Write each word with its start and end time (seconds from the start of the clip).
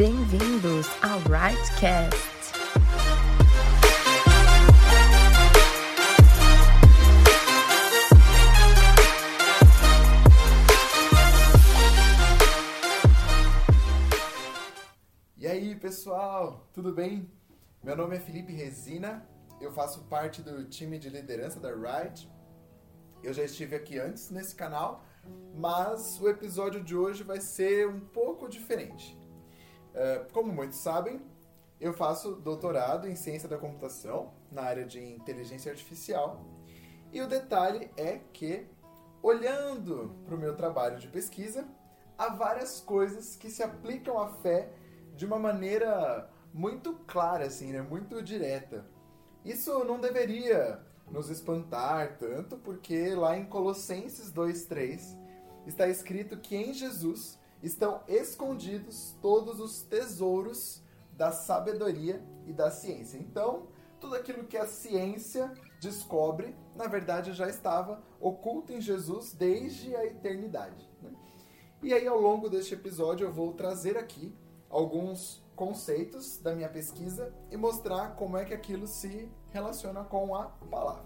Bem-vindos 0.00 0.86
ao 1.02 1.18
Rightcast. 1.28 2.16
E 15.36 15.46
aí, 15.46 15.74
pessoal, 15.74 16.66
tudo 16.72 16.94
bem? 16.94 17.30
Meu 17.84 17.94
nome 17.94 18.16
é 18.16 18.20
Felipe 18.20 18.54
Resina, 18.54 19.28
eu 19.60 19.70
faço 19.70 20.04
parte 20.04 20.40
do 20.40 20.64
time 20.64 20.98
de 20.98 21.10
liderança 21.10 21.60
da 21.60 21.74
Right. 21.74 22.26
Eu 23.22 23.34
já 23.34 23.44
estive 23.44 23.76
aqui 23.76 23.98
antes 23.98 24.30
nesse 24.30 24.54
canal, 24.54 25.04
mas 25.54 26.18
o 26.18 26.26
episódio 26.26 26.82
de 26.82 26.96
hoje 26.96 27.22
vai 27.22 27.42
ser 27.42 27.86
um 27.86 28.00
pouco 28.00 28.48
diferente. 28.48 29.19
É, 29.94 30.26
como 30.32 30.52
muitos 30.52 30.78
sabem, 30.78 31.20
eu 31.80 31.92
faço 31.92 32.32
doutorado 32.36 33.08
em 33.08 33.16
ciência 33.16 33.48
da 33.48 33.56
computação 33.56 34.32
na 34.52 34.62
área 34.62 34.84
de 34.84 35.02
inteligência 35.02 35.72
artificial. 35.72 36.44
E 37.12 37.20
o 37.22 37.26
detalhe 37.26 37.90
é 37.96 38.20
que, 38.32 38.66
olhando 39.22 40.14
para 40.26 40.34
o 40.34 40.38
meu 40.38 40.54
trabalho 40.54 40.98
de 40.98 41.08
pesquisa, 41.08 41.66
há 42.18 42.28
várias 42.28 42.80
coisas 42.80 43.34
que 43.34 43.50
se 43.50 43.62
aplicam 43.62 44.18
à 44.18 44.28
fé 44.28 44.70
de 45.16 45.24
uma 45.24 45.38
maneira 45.38 46.30
muito 46.52 46.92
clara, 47.06 47.46
assim, 47.46 47.72
né? 47.72 47.80
muito 47.80 48.22
direta. 48.22 48.84
Isso 49.44 49.84
não 49.84 49.98
deveria 49.98 50.78
nos 51.10 51.30
espantar 51.30 52.18
tanto, 52.18 52.58
porque 52.58 53.14
lá 53.14 53.36
em 53.36 53.46
Colossenses 53.46 54.32
2,3 54.32 55.18
está 55.66 55.88
escrito 55.88 56.36
que 56.36 56.54
em 56.54 56.74
Jesus 56.74 57.39
estão 57.62 58.00
escondidos 58.08 59.16
todos 59.20 59.60
os 59.60 59.82
tesouros 59.82 60.82
da 61.12 61.30
sabedoria 61.32 62.22
e 62.46 62.52
da 62.52 62.70
ciência. 62.70 63.18
Então, 63.18 63.66
tudo 64.00 64.14
aquilo 64.14 64.44
que 64.44 64.56
a 64.56 64.66
ciência 64.66 65.52
descobre, 65.80 66.56
na 66.74 66.86
verdade 66.86 67.32
já 67.32 67.48
estava 67.48 68.02
oculto 68.20 68.72
em 68.72 68.80
Jesus 68.80 69.34
desde 69.34 69.94
a 69.94 70.04
eternidade. 70.04 70.88
Né? 71.02 71.10
E 71.82 71.92
aí, 71.92 72.06
ao 72.06 72.20
longo 72.20 72.48
deste 72.48 72.74
episódio, 72.74 73.26
eu 73.26 73.32
vou 73.32 73.52
trazer 73.52 73.96
aqui 73.96 74.34
alguns 74.68 75.42
conceitos 75.56 76.38
da 76.38 76.54
minha 76.54 76.68
pesquisa 76.68 77.34
e 77.50 77.56
mostrar 77.56 78.16
como 78.16 78.36
é 78.38 78.44
que 78.44 78.54
aquilo 78.54 78.86
se 78.86 79.30
relaciona 79.50 80.04
com 80.04 80.34
a 80.34 80.44
palavra. 80.70 81.04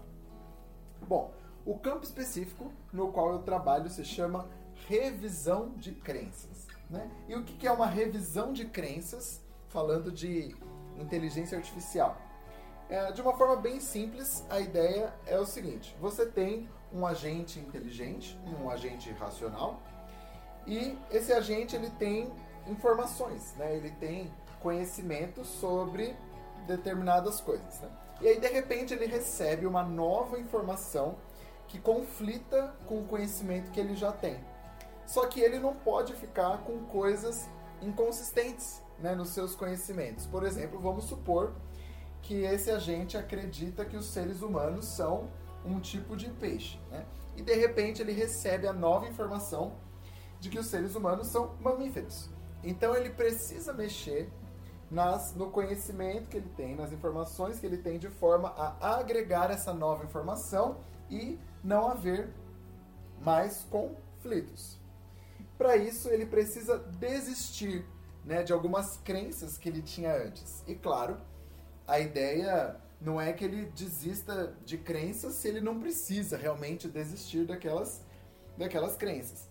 Bom, 1.07 1.33
o 1.65 1.77
campo 1.77 2.03
específico 2.03 2.71
no 2.93 3.11
qual 3.11 3.31
eu 3.31 3.39
trabalho 3.39 3.89
se 3.89 4.05
chama 4.05 4.47
revisão 4.87 5.71
de 5.77 5.91
crenças. 5.91 6.67
Né? 6.89 7.09
E 7.27 7.35
o 7.35 7.43
que 7.43 7.67
é 7.67 7.71
uma 7.71 7.87
revisão 7.87 8.53
de 8.53 8.65
crenças, 8.65 9.41
falando 9.69 10.11
de 10.11 10.55
inteligência 10.97 11.57
artificial? 11.57 12.17
É, 12.87 13.11
de 13.11 13.21
uma 13.21 13.35
forma 13.35 13.55
bem 13.55 13.79
simples, 13.79 14.45
a 14.49 14.59
ideia 14.59 15.13
é 15.25 15.39
o 15.39 15.45
seguinte: 15.45 15.95
você 15.99 16.25
tem 16.25 16.69
um 16.93 17.05
agente 17.05 17.59
inteligente, 17.59 18.39
um 18.61 18.69
agente 18.69 19.11
racional, 19.11 19.81
e 20.67 20.97
esse 21.11 21.33
agente 21.33 21.75
ele 21.75 21.89
tem 21.91 22.31
informações, 22.67 23.53
né? 23.57 23.75
ele 23.75 23.91
tem 23.91 24.31
conhecimento 24.59 25.43
sobre 25.43 26.15
determinadas 26.67 27.41
coisas. 27.41 27.79
Né? 27.81 27.89
E 28.21 28.27
aí, 28.27 28.39
de 28.39 28.47
repente, 28.47 28.93
ele 28.93 29.05
recebe 29.05 29.65
uma 29.65 29.83
nova 29.83 30.39
informação 30.39 31.17
que 31.67 31.79
conflita 31.79 32.73
com 32.85 32.99
o 32.99 33.05
conhecimento 33.05 33.71
que 33.71 33.79
ele 33.79 33.95
já 33.95 34.11
tem. 34.11 34.39
Só 35.05 35.27
que 35.27 35.39
ele 35.39 35.59
não 35.59 35.73
pode 35.73 36.13
ficar 36.13 36.59
com 36.59 36.79
coisas 36.85 37.47
inconsistentes 37.81 38.81
né, 38.99 39.13
nos 39.15 39.29
seus 39.29 39.55
conhecimentos. 39.55 40.25
Por 40.25 40.43
exemplo, 40.43 40.79
vamos 40.79 41.05
supor 41.05 41.53
que 42.21 42.43
esse 42.43 42.71
agente 42.71 43.17
acredita 43.17 43.85
que 43.85 43.95
os 43.95 44.05
seres 44.05 44.41
humanos 44.41 44.85
são 44.85 45.29
um 45.63 45.79
tipo 45.79 46.15
de 46.15 46.29
peixe. 46.29 46.79
Né? 46.89 47.05
E 47.35 47.41
de 47.41 47.53
repente 47.53 48.01
ele 48.01 48.11
recebe 48.11 48.67
a 48.67 48.73
nova 48.73 49.07
informação 49.07 49.73
de 50.39 50.49
que 50.49 50.59
os 50.59 50.67
seres 50.67 50.95
humanos 50.95 51.27
são 51.27 51.55
mamíferos. 51.59 52.29
Então 52.63 52.95
ele 52.95 53.11
precisa 53.11 53.73
mexer 53.73 54.31
nas, 54.89 55.35
no 55.35 55.49
conhecimento 55.51 56.29
que 56.29 56.37
ele 56.37 56.49
tem, 56.55 56.75
nas 56.75 56.91
informações 56.91 57.59
que 57.59 57.65
ele 57.65 57.77
tem, 57.77 57.99
de 57.99 58.09
forma 58.09 58.49
a 58.49 58.95
agregar 58.95 59.51
essa 59.51 59.73
nova 59.73 60.03
informação 60.03 60.77
e 61.09 61.39
não 61.63 61.87
haver 61.87 62.33
mais 63.21 63.65
conflitos. 63.69 64.79
Para 65.57 65.77
isso, 65.77 66.09
ele 66.09 66.25
precisa 66.25 66.77
desistir 66.77 67.85
né, 68.23 68.43
de 68.43 68.51
algumas 68.51 68.97
crenças 68.97 69.57
que 69.57 69.69
ele 69.69 69.81
tinha 69.81 70.15
antes. 70.15 70.63
E 70.67 70.75
claro, 70.75 71.17
a 71.87 71.99
ideia 71.99 72.75
não 72.99 73.21
é 73.21 73.31
que 73.31 73.45
ele 73.45 73.65
desista 73.67 74.55
de 74.65 74.77
crenças 74.77 75.35
se 75.35 75.47
ele 75.47 75.61
não 75.61 75.79
precisa 75.79 76.37
realmente 76.37 76.87
desistir 76.87 77.45
daquelas, 77.45 78.03
daquelas 78.57 78.95
crenças. 78.95 79.49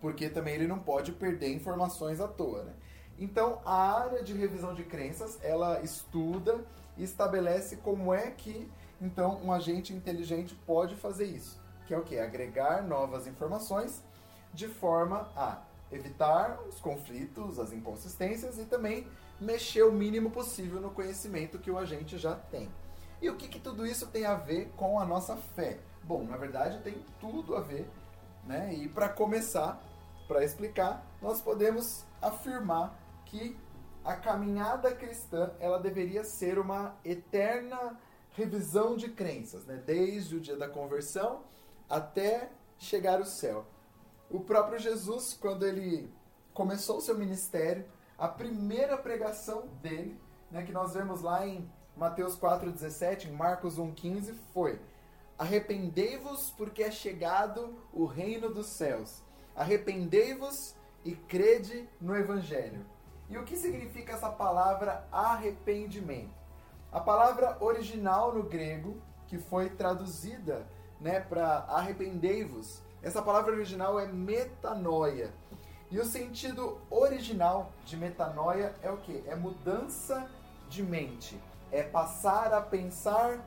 Porque 0.00 0.28
também 0.28 0.54
ele 0.54 0.66
não 0.66 0.78
pode 0.78 1.12
perder 1.12 1.54
informações 1.54 2.20
à 2.20 2.28
toa. 2.28 2.64
Né? 2.64 2.72
Então, 3.18 3.60
a 3.64 4.00
área 4.00 4.22
de 4.22 4.34
revisão 4.34 4.74
de 4.74 4.84
crenças, 4.84 5.38
ela 5.42 5.80
estuda 5.82 6.64
e 6.96 7.04
estabelece 7.04 7.76
como 7.76 8.12
é 8.12 8.30
que 8.30 8.70
então 9.00 9.40
um 9.42 9.52
agente 9.52 9.92
inteligente 9.92 10.54
pode 10.66 10.96
fazer 10.96 11.26
isso, 11.26 11.60
que 11.86 11.94
é 11.94 11.98
o 11.98 12.02
que? 12.02 12.18
Agregar 12.18 12.82
novas 12.82 13.26
informações 13.26 14.02
de 14.52 14.68
forma 14.68 15.30
a 15.36 15.62
evitar 15.90 16.60
os 16.68 16.80
conflitos, 16.80 17.58
as 17.58 17.72
inconsistências 17.72 18.58
e 18.58 18.64
também 18.64 19.06
mexer 19.40 19.82
o 19.82 19.92
mínimo 19.92 20.30
possível 20.30 20.80
no 20.80 20.90
conhecimento 20.90 21.58
que 21.58 21.70
o 21.70 21.78
agente 21.78 22.18
já 22.18 22.34
tem. 22.34 22.68
E 23.20 23.28
o 23.30 23.36
que, 23.36 23.48
que 23.48 23.58
tudo 23.58 23.86
isso 23.86 24.06
tem 24.08 24.24
a 24.24 24.34
ver 24.34 24.70
com 24.76 25.00
a 25.00 25.04
nossa 25.04 25.36
fé? 25.36 25.78
Bom, 26.02 26.24
na 26.24 26.36
verdade 26.36 26.80
tem 26.82 27.04
tudo 27.20 27.56
a 27.56 27.60
ver, 27.60 27.88
né? 28.44 28.72
E 28.74 28.88
para 28.88 29.08
começar, 29.08 29.82
para 30.26 30.44
explicar, 30.44 31.04
nós 31.20 31.40
podemos 31.40 32.04
afirmar 32.20 32.98
que 33.24 33.56
a 34.04 34.14
caminhada 34.16 34.94
cristã 34.94 35.50
ela 35.60 35.78
deveria 35.78 36.24
ser 36.24 36.58
uma 36.58 36.96
eterna 37.04 37.98
revisão 38.32 38.96
de 38.96 39.08
crenças, 39.08 39.66
né? 39.66 39.82
desde 39.84 40.36
o 40.36 40.40
dia 40.40 40.56
da 40.56 40.68
conversão 40.68 41.42
até 41.90 42.50
chegar 42.78 43.18
ao 43.18 43.26
céu. 43.26 43.66
O 44.30 44.40
próprio 44.40 44.78
Jesus, 44.78 45.32
quando 45.40 45.66
ele 45.66 46.12
começou 46.52 46.98
o 46.98 47.00
seu 47.00 47.16
ministério, 47.16 47.86
a 48.18 48.28
primeira 48.28 48.96
pregação 48.98 49.68
dele, 49.80 50.20
né, 50.50 50.62
que 50.62 50.72
nós 50.72 50.92
vemos 50.92 51.22
lá 51.22 51.46
em 51.46 51.70
Mateus 51.96 52.38
4,17, 52.38 53.28
em 53.28 53.32
Marcos 53.32 53.78
1,15, 53.78 54.34
foi: 54.52 54.78
Arrependei-vos, 55.38 56.50
porque 56.50 56.82
é 56.82 56.90
chegado 56.90 57.74
o 57.92 58.04
reino 58.04 58.52
dos 58.52 58.66
céus. 58.66 59.22
Arrependei-vos 59.56 60.74
e 61.04 61.14
crede 61.14 61.88
no 62.00 62.14
Evangelho. 62.16 62.84
E 63.30 63.38
o 63.38 63.44
que 63.44 63.56
significa 63.56 64.12
essa 64.12 64.30
palavra 64.30 65.06
arrependimento? 65.10 66.36
A 66.90 67.00
palavra 67.00 67.56
original 67.60 68.34
no 68.34 68.42
grego, 68.42 69.00
que 69.26 69.38
foi 69.38 69.70
traduzida 69.70 70.66
né, 71.00 71.20
para 71.20 71.64
arrependei-vos, 71.68 72.82
essa 73.02 73.22
palavra 73.22 73.52
original 73.52 73.98
é 73.98 74.06
metanoia. 74.06 75.32
E 75.90 75.98
o 75.98 76.04
sentido 76.04 76.78
original 76.90 77.72
de 77.84 77.96
metanoia 77.96 78.74
é 78.82 78.90
o 78.90 78.98
que? 78.98 79.22
É 79.26 79.34
mudança 79.34 80.28
de 80.68 80.82
mente. 80.82 81.40
É 81.72 81.82
passar 81.82 82.52
a 82.52 82.60
pensar 82.60 83.42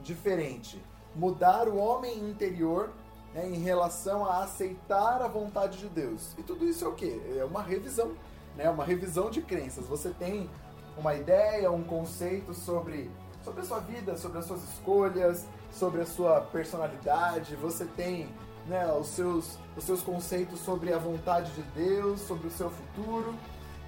diferente. 0.00 0.82
Mudar 1.14 1.68
o 1.68 1.76
homem 1.76 2.18
interior 2.30 2.90
né, 3.34 3.46
em 3.46 3.58
relação 3.58 4.24
a 4.24 4.44
aceitar 4.44 5.20
a 5.20 5.28
vontade 5.28 5.78
de 5.78 5.88
Deus. 5.88 6.34
E 6.38 6.42
tudo 6.42 6.64
isso 6.64 6.84
é 6.84 6.88
o 6.88 6.94
que? 6.94 7.20
É 7.36 7.44
uma 7.44 7.62
revisão. 7.62 8.12
Né, 8.56 8.70
uma 8.70 8.84
revisão 8.84 9.30
de 9.30 9.42
crenças. 9.42 9.86
Você 9.86 10.10
tem 10.10 10.48
uma 10.96 11.14
ideia, 11.14 11.70
um 11.70 11.82
conceito 11.82 12.54
sobre, 12.54 13.10
sobre 13.42 13.60
a 13.60 13.64
sua 13.64 13.80
vida, 13.80 14.16
sobre 14.16 14.38
as 14.38 14.46
suas 14.46 14.62
escolhas, 14.62 15.46
sobre 15.70 16.00
a 16.00 16.06
sua 16.06 16.40
personalidade. 16.40 17.56
Você 17.56 17.84
tem 17.84 18.28
né, 18.66 18.86
os, 18.92 19.08
seus, 19.08 19.58
os 19.76 19.84
seus 19.84 20.02
conceitos 20.02 20.60
sobre 20.60 20.92
a 20.92 20.98
vontade 20.98 21.50
de 21.52 21.62
Deus, 21.74 22.20
sobre 22.20 22.46
o 22.46 22.50
seu 22.50 22.70
futuro. 22.70 23.34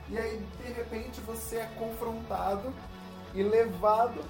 E 0.09 0.19
aí, 0.19 0.45
de 0.59 0.73
repente, 0.73 1.21
você 1.21 1.57
é 1.57 1.67
confrontado 1.79 2.73
e 3.35 3.43
levado 3.43 4.21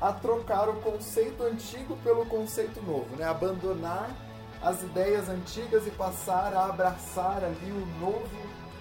a 0.00 0.12
trocar 0.12 0.68
o 0.68 0.80
conceito 0.80 1.42
antigo 1.42 1.96
pelo 1.98 2.24
conceito 2.26 2.82
novo, 2.82 3.14
né? 3.16 3.24
abandonar 3.24 4.10
as 4.62 4.82
ideias 4.82 5.28
antigas 5.28 5.86
e 5.86 5.90
passar 5.90 6.54
a 6.54 6.66
abraçar 6.66 7.44
ali 7.44 7.70
o 7.70 7.86
novo 8.00 8.28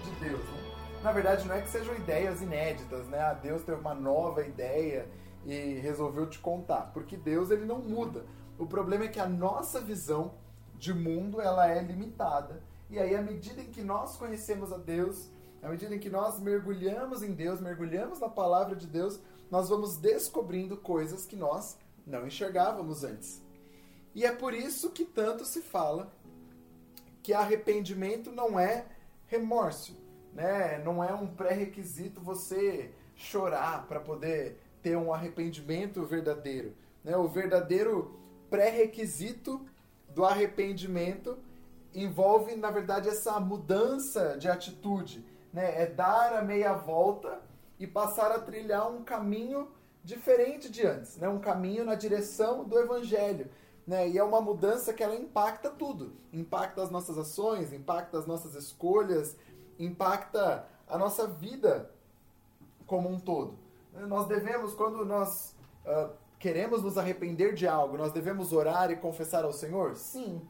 de 0.03 0.11
Deus. 0.19 0.41
Né? 0.41 0.59
Na 1.03 1.11
verdade, 1.11 1.47
não 1.47 1.55
é 1.55 1.61
que 1.61 1.69
sejam 1.69 1.95
ideias 1.95 2.41
inéditas, 2.41 3.07
né? 3.07 3.19
Ah, 3.19 3.33
Deus 3.33 3.63
teve 3.63 3.79
uma 3.79 3.93
nova 3.93 4.45
ideia 4.45 5.07
e 5.45 5.79
resolveu 5.81 6.27
te 6.27 6.37
contar, 6.39 6.91
porque 6.93 7.15
Deus 7.15 7.51
ele 7.51 7.65
não 7.65 7.79
muda. 7.79 8.25
O 8.57 8.65
problema 8.65 9.05
é 9.05 9.07
que 9.07 9.19
a 9.19 9.27
nossa 9.27 9.79
visão 9.79 10.33
de 10.79 10.93
mundo 10.93 11.39
ela 11.39 11.67
é 11.67 11.83
limitada. 11.83 12.63
E 12.89 12.97
aí, 12.97 13.15
à 13.15 13.21
medida 13.21 13.61
em 13.61 13.69
que 13.69 13.83
nós 13.83 14.17
conhecemos 14.17 14.71
a 14.73 14.77
Deus, 14.77 15.29
À 15.61 15.69
medida 15.69 15.93
em 15.93 15.99
que 15.99 16.09
nós 16.09 16.39
mergulhamos 16.39 17.21
em 17.21 17.33
Deus, 17.33 17.59
mergulhamos 17.59 18.19
na 18.19 18.29
palavra 18.29 18.75
de 18.75 18.87
Deus, 18.87 19.19
nós 19.51 19.67
vamos 19.67 19.97
descobrindo 19.97 20.77
coisas 20.77 21.25
que 21.25 21.35
nós 21.35 21.77
não 22.07 22.25
enxergávamos 22.25 23.03
antes. 23.03 23.41
E 24.15 24.25
é 24.25 24.31
por 24.31 24.53
isso 24.53 24.91
que 24.91 25.03
tanto 25.03 25.45
se 25.45 25.61
fala 25.61 26.11
que 27.21 27.33
arrependimento 27.33 28.31
não 28.31 28.59
é 28.59 28.85
remorso, 29.27 29.97
né? 30.33 30.81
Não 30.83 31.03
é 31.03 31.13
um 31.13 31.27
pré-requisito 31.27 32.21
você 32.21 32.91
chorar 33.15 33.85
para 33.87 33.99
poder 33.99 34.57
ter 34.81 34.95
um 34.95 35.13
arrependimento 35.13 36.05
verdadeiro, 36.05 36.73
né? 37.03 37.17
O 37.17 37.27
verdadeiro 37.27 38.17
pré-requisito 38.49 39.65
do 40.13 40.25
arrependimento 40.25 41.37
envolve, 41.93 42.55
na 42.55 42.69
verdade, 42.69 43.09
essa 43.09 43.39
mudança 43.39 44.37
de 44.37 44.47
atitude, 44.47 45.25
né? 45.51 45.81
É 45.81 45.85
dar 45.85 46.33
a 46.33 46.41
meia 46.41 46.73
volta 46.73 47.41
e 47.79 47.87
passar 47.87 48.31
a 48.31 48.39
trilhar 48.39 48.91
um 48.91 49.03
caminho 49.03 49.69
diferente 50.03 50.69
de 50.69 50.85
antes, 50.85 51.17
né? 51.17 51.27
Um 51.27 51.39
caminho 51.39 51.83
na 51.83 51.95
direção 51.95 52.63
do 52.63 52.77
evangelho, 52.77 53.49
né? 53.85 54.07
E 54.07 54.17
é 54.17 54.23
uma 54.23 54.41
mudança 54.41 54.93
que 54.93 55.03
ela 55.03 55.15
impacta 55.15 55.69
tudo, 55.69 56.13
impacta 56.31 56.83
as 56.83 56.91
nossas 56.91 57.17
ações, 57.17 57.73
impacta 57.73 58.17
as 58.17 58.25
nossas 58.25 58.55
escolhas, 58.55 59.35
impacta 59.77 60.67
a 60.87 60.97
nossa 60.97 61.27
vida 61.27 61.89
como 62.85 63.09
um 63.09 63.19
todo. 63.19 63.57
Nós 63.93 64.27
devemos, 64.27 64.73
quando 64.73 65.05
nós 65.05 65.55
uh, 65.85 66.11
queremos 66.39 66.81
nos 66.81 66.97
arrepender 66.97 67.53
de 67.53 67.67
algo, 67.67 67.97
nós 67.97 68.13
devemos 68.13 68.53
orar 68.53 68.89
e 68.89 68.95
confessar 68.95 69.43
ao 69.43 69.51
Senhor? 69.51 69.95
Sim. 69.95 70.41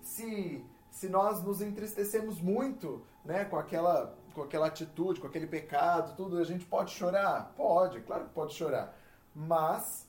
Se, 0.00 0.64
se 0.90 1.08
nós 1.08 1.42
nos 1.42 1.60
entristecemos 1.60 2.40
muito 2.40 3.04
né, 3.24 3.44
com, 3.44 3.56
aquela, 3.56 4.16
com 4.34 4.42
aquela 4.42 4.66
atitude, 4.66 5.20
com 5.20 5.26
aquele 5.26 5.46
pecado, 5.46 6.16
tudo, 6.16 6.38
a 6.38 6.44
gente 6.44 6.64
pode 6.64 6.90
chorar? 6.90 7.52
Pode, 7.56 8.00
claro 8.00 8.24
que 8.24 8.30
pode 8.30 8.54
chorar. 8.54 8.96
Mas 9.34 10.08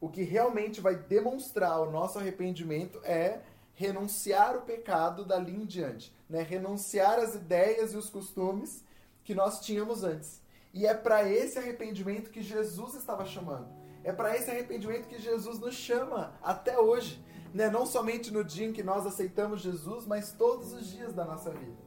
o 0.00 0.08
que 0.08 0.22
realmente 0.22 0.80
vai 0.80 0.96
demonstrar 0.96 1.80
o 1.80 1.90
nosso 1.90 2.18
arrependimento 2.18 3.00
é 3.04 3.40
renunciar 3.74 4.56
o 4.56 4.62
pecado 4.62 5.24
dali 5.24 5.54
em 5.54 5.64
diante, 5.64 6.14
né? 6.28 6.42
renunciar 6.42 7.18
as 7.18 7.34
ideias 7.34 7.92
e 7.92 7.96
os 7.96 8.08
costumes 8.08 8.84
que 9.24 9.34
nós 9.34 9.60
tínhamos 9.60 10.04
antes. 10.04 10.42
E 10.72 10.86
é 10.86 10.94
para 10.94 11.28
esse 11.28 11.58
arrependimento 11.58 12.30
que 12.30 12.42
Jesus 12.42 12.94
estava 12.94 13.24
chamando. 13.24 13.83
É 14.04 14.12
para 14.12 14.36
esse 14.36 14.50
arrependimento 14.50 15.08
que 15.08 15.18
Jesus 15.18 15.58
nos 15.58 15.74
chama 15.74 16.38
até 16.42 16.78
hoje. 16.78 17.24
Né? 17.52 17.70
Não 17.70 17.86
somente 17.86 18.30
no 18.30 18.44
dia 18.44 18.66
em 18.66 18.72
que 18.72 18.82
nós 18.82 19.06
aceitamos 19.06 19.62
Jesus, 19.62 20.06
mas 20.06 20.32
todos 20.32 20.72
os 20.72 20.86
dias 20.86 21.14
da 21.14 21.24
nossa 21.24 21.50
vida. 21.50 21.82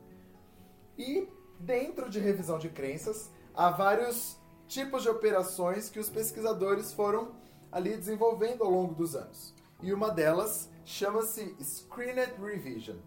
E 0.98 1.30
dentro 1.60 2.10
de 2.10 2.20
revisão 2.20 2.58
de 2.58 2.70
crenças, 2.70 3.32
há 3.54 3.70
vários 3.70 4.38
tipos 4.68 5.04
de 5.04 5.10
operações 5.10 5.90
que 5.90 6.00
os 6.00 6.10
pesquisadores 6.10 6.92
foram 6.92 7.36
ali 7.72 7.96
desenvolvendo 7.96 8.64
ao 8.64 8.72
longo 8.72 8.96
dos 8.96 9.16
anos. 9.16 9.54
E 9.82 9.94
uma 9.94 10.10
delas 10.10 10.70
chama-se 10.84 11.56
Screened 11.62 12.34
Revision. 12.42 12.98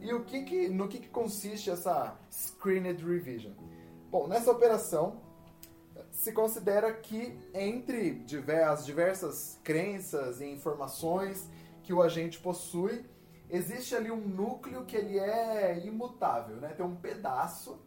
E 0.00 0.12
o 0.12 0.24
que 0.24 0.42
que, 0.42 0.68
no 0.68 0.86
que, 0.86 0.98
que 0.98 1.08
consiste 1.08 1.70
essa 1.70 2.16
Screened 2.30 3.04
Revision? 3.04 3.52
Bom, 4.10 4.28
nessa 4.28 4.50
operação 4.50 5.20
se 6.20 6.32
considera 6.32 6.92
que 6.92 7.34
entre 7.54 8.22
as 8.68 8.84
diversas 8.84 9.58
crenças 9.64 10.42
e 10.42 10.44
informações 10.44 11.48
que 11.82 11.94
o 11.94 12.02
agente 12.02 12.38
possui, 12.38 13.06
existe 13.48 13.96
ali 13.96 14.10
um 14.10 14.28
núcleo 14.28 14.84
que 14.84 14.94
ele 14.94 15.18
é 15.18 15.80
imutável, 15.82 16.56
né? 16.56 16.74
Tem 16.76 16.84
um 16.84 16.94
pedaço 16.94 17.80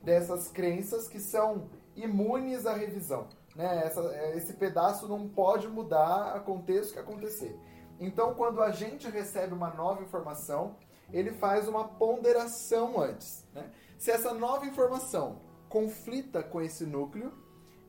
dessas 0.00 0.48
crenças 0.48 1.08
que 1.08 1.20
são 1.20 1.68
imunes 1.94 2.64
à 2.64 2.72
revisão. 2.72 3.28
Né? 3.54 3.82
Essa, 3.84 4.00
esse 4.34 4.54
pedaço 4.54 5.06
não 5.06 5.28
pode 5.28 5.68
mudar, 5.68 6.34
aconteça 6.34 6.88
o 6.88 6.92
que 6.94 6.98
acontecer. 7.00 7.54
Então, 8.00 8.32
quando 8.32 8.62
a 8.62 8.70
gente 8.70 9.10
recebe 9.10 9.52
uma 9.52 9.68
nova 9.68 10.02
informação, 10.02 10.76
ele 11.12 11.32
faz 11.32 11.68
uma 11.68 11.86
ponderação 11.86 12.98
antes. 12.98 13.46
Né? 13.52 13.70
Se 13.98 14.10
essa 14.10 14.32
nova 14.32 14.64
informação 14.64 15.42
conflita 15.68 16.42
com 16.42 16.62
esse 16.62 16.86
núcleo, 16.86 17.43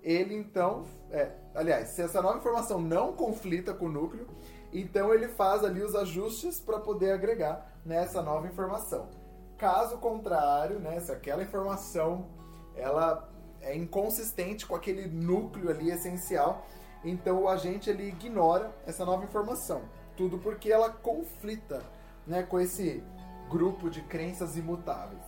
ele 0.05 0.35
então. 0.35 0.85
É, 1.11 1.31
aliás, 1.55 1.89
se 1.89 2.03
essa 2.03 2.21
nova 2.21 2.37
informação 2.37 2.79
não 2.79 3.13
conflita 3.13 3.73
com 3.73 3.87
o 3.87 3.91
núcleo, 3.91 4.27
então 4.71 5.13
ele 5.13 5.27
faz 5.27 5.63
ali 5.63 5.81
os 5.81 5.95
ajustes 5.95 6.59
para 6.59 6.79
poder 6.79 7.11
agregar 7.11 7.73
nessa 7.83 8.21
nova 8.21 8.47
informação. 8.47 9.09
Caso 9.57 9.97
contrário, 9.97 10.79
né, 10.79 10.99
se 10.99 11.11
aquela 11.11 11.41
informação 11.41 12.27
ela 12.75 13.29
é 13.61 13.75
inconsistente 13.75 14.65
com 14.65 14.75
aquele 14.75 15.07
núcleo 15.07 15.69
ali 15.69 15.89
essencial, 15.89 16.65
então 17.03 17.43
o 17.43 17.49
agente 17.49 17.89
ele 17.89 18.07
ignora 18.07 18.71
essa 18.85 19.03
nova 19.05 19.23
informação. 19.23 19.83
Tudo 20.15 20.37
porque 20.37 20.71
ela 20.71 20.89
conflita 20.89 21.81
né, 22.27 22.43
com 22.43 22.59
esse 22.59 23.03
grupo 23.49 23.89
de 23.89 24.01
crenças 24.01 24.57
imutáveis. 24.57 25.23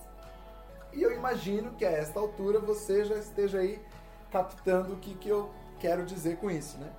E 0.92 1.02
eu 1.02 1.12
imagino 1.12 1.72
que 1.72 1.84
a 1.84 1.90
esta 1.90 2.20
altura 2.20 2.58
você 2.58 3.04
já 3.04 3.16
esteja 3.16 3.58
aí 3.58 3.80
captando 4.30 4.94
o 4.94 4.96
que, 4.96 5.14
que 5.14 5.28
eu 5.28 5.50
quero 5.78 6.04
dizer 6.04 6.38
com 6.38 6.50
isso. 6.50 6.78
Né? 6.78 6.90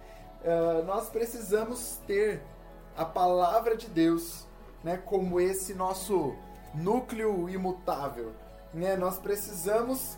Uh, 0.44 0.86
nós 0.86 1.10
precisamos 1.10 2.00
ter 2.08 2.42
a 2.96 3.06
palavra 3.06 3.76
de 3.76 3.88
Deus 3.88 4.48
né, 4.84 4.98
como 4.98 5.40
esse 5.40 5.74
nosso 5.74 6.36
núcleo 6.74 7.50
imutável. 7.50 8.34
Né? 8.74 8.96
Nós 8.96 9.18
precisamos 9.18 10.18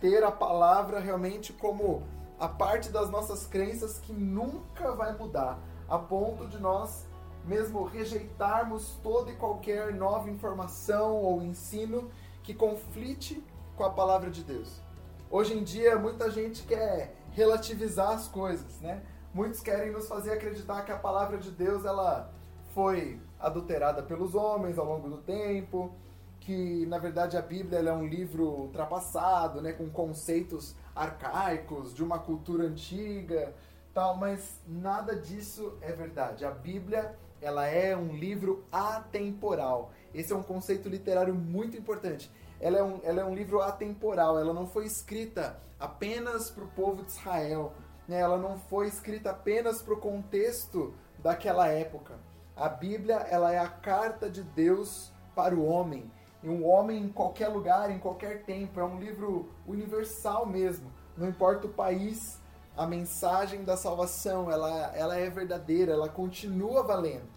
ter 0.00 0.22
a 0.22 0.30
palavra 0.30 1.00
realmente 1.00 1.52
como 1.52 2.02
a 2.38 2.48
parte 2.48 2.90
das 2.90 3.10
nossas 3.10 3.46
crenças 3.46 3.98
que 3.98 4.12
nunca 4.12 4.92
vai 4.92 5.16
mudar, 5.16 5.58
a 5.88 5.98
ponto 5.98 6.46
de 6.46 6.58
nós 6.58 7.08
mesmo 7.44 7.82
rejeitarmos 7.84 8.98
toda 9.02 9.30
e 9.30 9.36
qualquer 9.36 9.94
nova 9.94 10.30
informação 10.30 11.16
ou 11.16 11.42
ensino 11.42 12.10
que 12.42 12.52
conflite 12.52 13.42
com 13.74 13.84
a 13.84 13.90
palavra 13.90 14.30
de 14.30 14.44
Deus. 14.44 14.82
Hoje 15.30 15.52
em 15.52 15.62
dia, 15.62 15.98
muita 15.98 16.30
gente 16.30 16.62
quer 16.62 17.14
relativizar 17.32 18.12
as 18.12 18.26
coisas, 18.28 18.80
né? 18.80 19.02
Muitos 19.34 19.60
querem 19.60 19.92
nos 19.92 20.08
fazer 20.08 20.32
acreditar 20.32 20.82
que 20.86 20.90
a 20.90 20.96
palavra 20.96 21.36
de 21.36 21.50
Deus 21.50 21.84
ela 21.84 22.32
foi 22.72 23.20
adulterada 23.38 24.02
pelos 24.02 24.34
homens 24.34 24.78
ao 24.78 24.86
longo 24.86 25.10
do 25.10 25.18
tempo, 25.18 25.92
que 26.40 26.86
na 26.86 26.96
verdade 26.96 27.36
a 27.36 27.42
Bíblia 27.42 27.78
é 27.78 27.92
um 27.92 28.06
livro 28.06 28.44
ultrapassado, 28.44 29.60
né, 29.60 29.72
com 29.72 29.90
conceitos 29.90 30.74
arcaicos 30.96 31.92
de 31.92 32.02
uma 32.02 32.18
cultura 32.18 32.64
antiga, 32.64 33.54
tal, 33.92 34.16
mas 34.16 34.58
nada 34.66 35.14
disso 35.14 35.76
é 35.82 35.92
verdade. 35.92 36.46
A 36.46 36.50
Bíblia, 36.50 37.14
ela 37.42 37.66
é 37.66 37.94
um 37.94 38.16
livro 38.16 38.64
atemporal. 38.72 39.92
Esse 40.14 40.32
é 40.32 40.36
um 40.36 40.42
conceito 40.42 40.88
literário 40.88 41.34
muito 41.34 41.76
importante. 41.76 42.32
Ela 42.60 42.78
é 42.78 42.82
um, 42.82 43.00
ela 43.02 43.20
é 43.20 43.24
um 43.24 43.34
livro 43.34 43.60
atemporal, 43.60 44.38
ela 44.38 44.52
não 44.52 44.66
foi 44.66 44.84
escrita 44.84 45.58
apenas 45.78 46.50
para 46.50 46.64
o 46.64 46.68
povo 46.68 47.02
de 47.02 47.12
Israel, 47.12 47.72
né? 48.06 48.18
ela 48.18 48.36
não 48.36 48.58
foi 48.58 48.88
escrita 48.88 49.30
apenas 49.30 49.80
para 49.80 49.94
o 49.94 50.00
contexto 50.00 50.92
daquela 51.18 51.68
época. 51.68 52.18
A 52.56 52.68
Bíblia 52.68 53.16
ela 53.30 53.52
é 53.52 53.58
a 53.58 53.68
carta 53.68 54.28
de 54.28 54.42
Deus 54.42 55.12
para 55.34 55.54
o 55.54 55.64
homem 55.64 56.10
e 56.42 56.48
um 56.48 56.66
homem 56.66 57.04
em 57.04 57.08
qualquer 57.08 57.48
lugar, 57.48 57.90
em 57.90 57.98
qualquer 57.98 58.42
tempo. 58.42 58.80
É 58.80 58.84
um 58.84 58.98
livro 58.98 59.48
universal 59.66 60.46
mesmo. 60.46 60.90
Não 61.16 61.28
importa 61.28 61.66
o 61.66 61.70
país, 61.72 62.40
a 62.76 62.86
mensagem 62.86 63.64
da 63.64 63.76
salvação, 63.76 64.50
ela, 64.50 64.92
ela 64.96 65.16
é 65.16 65.28
verdadeira, 65.28 65.92
ela 65.92 66.08
continua 66.08 66.82
valendo. 66.82 67.28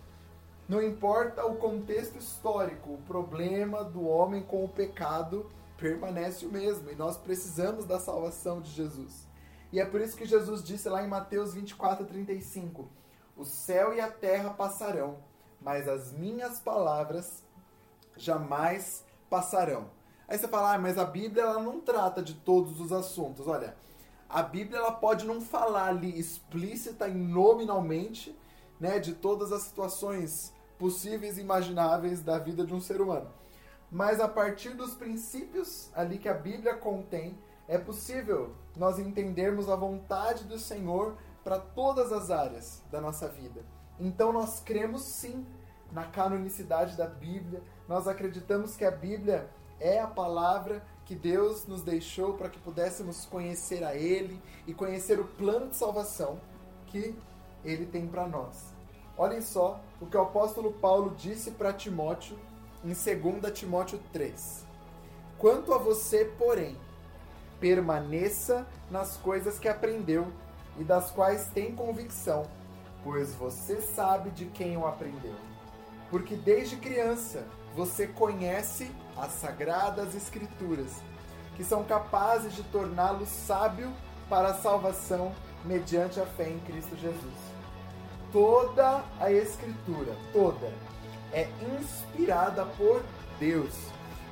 Não 0.72 0.82
importa 0.82 1.46
o 1.46 1.58
contexto 1.58 2.18
histórico, 2.18 2.94
o 2.94 2.98
problema 3.00 3.84
do 3.84 4.08
homem 4.08 4.42
com 4.42 4.64
o 4.64 4.70
pecado 4.70 5.52
permanece 5.76 6.46
o 6.46 6.50
mesmo. 6.50 6.90
E 6.90 6.96
nós 6.96 7.18
precisamos 7.18 7.84
da 7.84 8.00
salvação 8.00 8.62
de 8.62 8.72
Jesus. 8.72 9.28
E 9.70 9.82
é 9.82 9.86
por 9.86 10.00
isso 10.00 10.16
que 10.16 10.26
Jesus 10.26 10.64
disse 10.64 10.88
lá 10.88 11.04
em 11.04 11.10
Mateus 11.10 11.54
24, 11.54 12.06
35: 12.06 12.88
O 13.36 13.44
céu 13.44 13.94
e 13.94 14.00
a 14.00 14.10
terra 14.10 14.52
passarão, 14.52 15.18
mas 15.60 15.90
as 15.90 16.14
minhas 16.14 16.62
palavras 16.62 17.44
jamais 18.16 19.04
passarão. 19.30 19.90
Aí 20.26 20.38
você 20.38 20.48
fala, 20.48 20.76
ah, 20.76 20.80
mas 20.80 20.98
a 20.98 21.04
Bíblia 21.04 21.44
ela 21.44 21.62
não 21.62 21.82
trata 21.82 22.24
de 22.24 22.36
todos 22.36 22.80
os 22.80 22.94
assuntos. 22.94 23.46
Olha, 23.46 23.76
a 24.30 24.42
Bíblia 24.42 24.80
ela 24.80 24.94
pode 24.94 25.26
não 25.26 25.42
falar 25.42 25.88
ali 25.88 26.18
explícita 26.18 27.10
e 27.10 27.14
nominalmente 27.14 28.34
né, 28.80 29.00
de 29.00 29.14
todas 29.14 29.52
as 29.52 29.64
situações 29.64 30.54
possíveis 30.82 31.38
e 31.38 31.42
imagináveis 31.42 32.24
da 32.24 32.40
vida 32.40 32.66
de 32.66 32.74
um 32.74 32.82
ser 32.82 33.00
humano. 33.00 33.30
Mas 33.92 34.20
a 34.20 34.28
partir 34.28 34.72
dos 34.72 34.96
princípios 34.96 35.92
ali 35.94 36.18
que 36.18 36.28
a 36.28 36.34
Bíblia 36.34 36.74
contém, 36.74 37.38
é 37.68 37.78
possível 37.78 38.56
nós 38.76 38.98
entendermos 38.98 39.70
a 39.70 39.76
vontade 39.76 40.44
do 40.46 40.58
Senhor 40.58 41.16
para 41.44 41.60
todas 41.60 42.12
as 42.12 42.32
áreas 42.32 42.82
da 42.92 43.00
nossa 43.00 43.28
vida. 43.28 43.64
Então 44.00 44.34
nós 44.34 44.60
cremos 44.60 45.04
sim 45.04 45.46
na 45.92 46.06
canonicidade 46.06 46.98
da 46.98 47.06
Bíblia, 47.06 47.62
nós 47.88 48.08
acreditamos 48.08 48.76
que 48.76 48.84
a 48.84 48.90
Bíblia 48.90 49.48
é 49.80 50.00
a 50.00 50.08
palavra 50.08 50.84
que 51.06 51.14
Deus 51.14 51.68
nos 51.68 51.84
deixou 51.84 52.34
para 52.34 52.50
que 52.50 52.58
pudéssemos 52.60 53.26
conhecer 53.26 53.84
a 53.84 53.96
Ele 53.96 54.42
e 54.66 54.74
conhecer 54.74 55.20
o 55.20 55.26
plano 55.26 55.70
de 55.70 55.76
salvação 55.76 56.42
que 56.88 57.16
Ele 57.64 57.86
tem 57.86 58.08
para 58.08 58.28
nós. 58.28 58.81
Olhem 59.18 59.42
só 59.42 59.80
o 60.00 60.06
que 60.06 60.18
o 60.18 60.22
apóstolo 60.22 60.72
Paulo 60.72 61.14
disse 61.18 61.52
para 61.52 61.74
Timóteo 61.74 62.38
em 62.84 62.90
2 62.90 63.52
Timóteo 63.54 64.00
3. 64.12 64.66
Quanto 65.38 65.74
a 65.74 65.78
você, 65.78 66.26
porém, 66.26 66.78
permaneça 67.60 68.66
nas 68.90 69.18
coisas 69.18 69.60
que 69.60 69.68
aprendeu 69.68 70.28
e 70.78 70.84
das 70.84 71.12
quais 71.12 71.48
tem 71.54 71.76
convicção, 71.76 72.44
pois 73.04 73.36
você 73.36 73.82
sabe 73.82 74.32
de 74.32 74.46
quem 74.46 74.78
o 74.78 74.88
aprendeu. 74.88 75.36
Porque 76.10 76.36
desde 76.36 76.76
criança 76.78 77.46
você 77.76 78.08
conhece 78.08 78.92
as 79.18 79.32
sagradas 79.34 80.16
escrituras, 80.16 81.02
que 81.56 81.64
são 81.64 81.84
capazes 81.84 82.54
de 82.54 82.64
torná-lo 82.64 83.26
sábio 83.26 83.92
para 84.30 84.50
a 84.50 84.56
salvação 84.56 85.34
mediante 85.64 86.20
a 86.20 86.26
fé 86.26 86.50
em 86.50 86.60
Cristo 86.60 86.96
Jesus. 86.96 87.51
Toda 88.32 89.04
a 89.20 89.30
escritura, 89.30 90.16
toda, 90.32 90.72
é 91.34 91.50
inspirada 91.78 92.66
por 92.66 93.04
Deus 93.38 93.74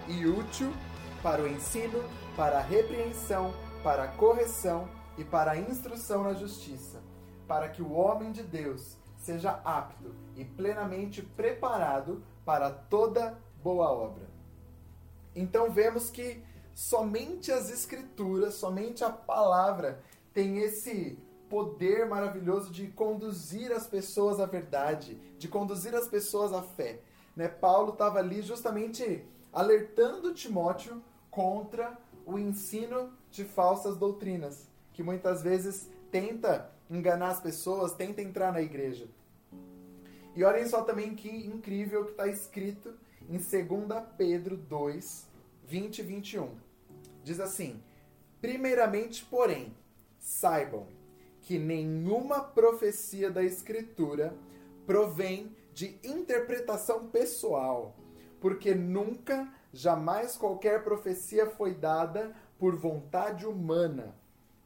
e 0.08 0.26
útil 0.26 0.72
para 1.22 1.42
o 1.42 1.48
ensino, 1.48 2.02
para 2.34 2.60
a 2.60 2.62
repreensão, 2.62 3.54
para 3.84 4.04
a 4.04 4.08
correção 4.08 4.88
e 5.18 5.24
para 5.26 5.52
a 5.52 5.58
instrução 5.58 6.24
na 6.24 6.34
justiça, 6.34 7.02
para 7.46 7.68
que 7.68 7.82
o 7.82 7.92
homem 7.92 8.32
de 8.32 8.42
Deus 8.42 8.98
seja 9.18 9.60
apto 9.66 10.16
e 10.38 10.46
plenamente 10.46 11.22
preparado 11.22 12.24
para 12.46 12.72
toda 12.72 13.38
boa 13.62 13.92
obra. 13.92 14.30
Então 15.36 15.72
vemos 15.72 16.10
que 16.10 16.42
somente 16.74 17.52
as 17.52 17.70
escrituras, 17.70 18.54
somente 18.54 19.04
a 19.04 19.10
palavra 19.10 20.02
tem 20.34 20.60
esse 20.60 21.20
poder 21.50 22.06
maravilhoso 22.08 22.72
de 22.72 22.88
conduzir 22.88 23.72
as 23.72 23.88
pessoas 23.88 24.40
à 24.40 24.46
verdade, 24.46 25.16
de 25.38 25.48
conduzir 25.48 25.96
as 25.96 26.08
pessoas 26.08 26.54
à 26.54 26.62
fé. 26.62 27.00
Né? 27.36 27.48
Paulo 27.48 27.94
estava 27.94 28.20
ali 28.20 28.42
justamente 28.42 29.26
alertando 29.52 30.34
Timóteo 30.34 31.02
contra 31.32 31.98
o 32.26 32.38
ensino 32.38 33.12
de 33.32 33.44
falsas 33.44 33.98
doutrinas, 33.98 34.68
que 34.94 35.02
muitas 35.02 35.42
vezes 35.42 35.90
tenta 36.12 36.70
enganar 36.90 37.30
as 37.30 37.42
pessoas, 37.42 37.94
tenta 37.94 38.22
entrar 38.22 38.54
na 38.54 38.62
igreja. 38.62 39.08
E 40.36 40.44
olhem 40.44 40.68
só 40.68 40.84
também 40.84 41.16
que 41.16 41.30
incrível 41.48 42.06
que 42.06 42.12
está 42.12 42.28
escrito 42.28 42.94
em 43.28 43.38
2 43.38 44.04
Pedro 44.18 44.56
2, 44.56 45.28
20 45.66 46.00
e 46.00 46.02
21. 46.04 46.50
Diz 47.24 47.40
assim: 47.40 47.82
Primeiramente, 48.40 49.26
porém, 49.26 49.76
saibam 50.20 50.88
que 51.50 51.58
nenhuma 51.58 52.42
profecia 52.42 53.32
da 53.32 53.42
Escritura 53.42 54.38
provém 54.86 55.58
de 55.74 56.00
interpretação 56.04 57.08
pessoal, 57.08 57.96
porque 58.40 58.76
nunca, 58.76 59.52
jamais 59.74 60.38
qualquer 60.38 60.84
profecia 60.84 61.50
foi 61.50 61.74
dada 61.74 62.36
por 62.60 62.76
vontade 62.76 63.48
humana. 63.48 64.16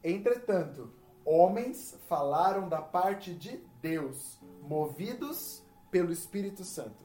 Entretanto, 0.04 0.92
homens 1.24 1.96
falaram 2.06 2.68
da 2.68 2.82
parte 2.82 3.32
de 3.32 3.64
Deus, 3.80 4.38
movidos 4.60 5.62
pelo 5.90 6.12
Espírito 6.12 6.64
Santo. 6.64 7.02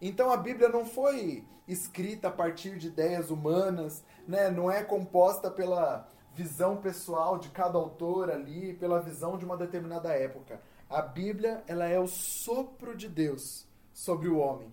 Então 0.00 0.30
a 0.30 0.36
Bíblia 0.36 0.68
não 0.68 0.84
foi 0.84 1.44
escrita 1.66 2.28
a 2.28 2.30
partir 2.30 2.78
de 2.78 2.86
ideias 2.86 3.28
humanas, 3.28 4.04
né? 4.28 4.52
não 4.52 4.70
é 4.70 4.84
composta 4.84 5.50
pela 5.50 6.08
visão 6.36 6.76
pessoal 6.76 7.38
de 7.38 7.48
cada 7.48 7.78
autor 7.78 8.30
ali, 8.30 8.74
pela 8.74 9.00
visão 9.00 9.38
de 9.38 9.44
uma 9.44 9.56
determinada 9.56 10.10
época. 10.10 10.60
A 10.88 11.00
Bíblia, 11.00 11.64
ela 11.66 11.86
é 11.86 11.98
o 11.98 12.06
sopro 12.06 12.94
de 12.94 13.08
Deus 13.08 13.66
sobre 13.90 14.28
o 14.28 14.36
homem. 14.36 14.72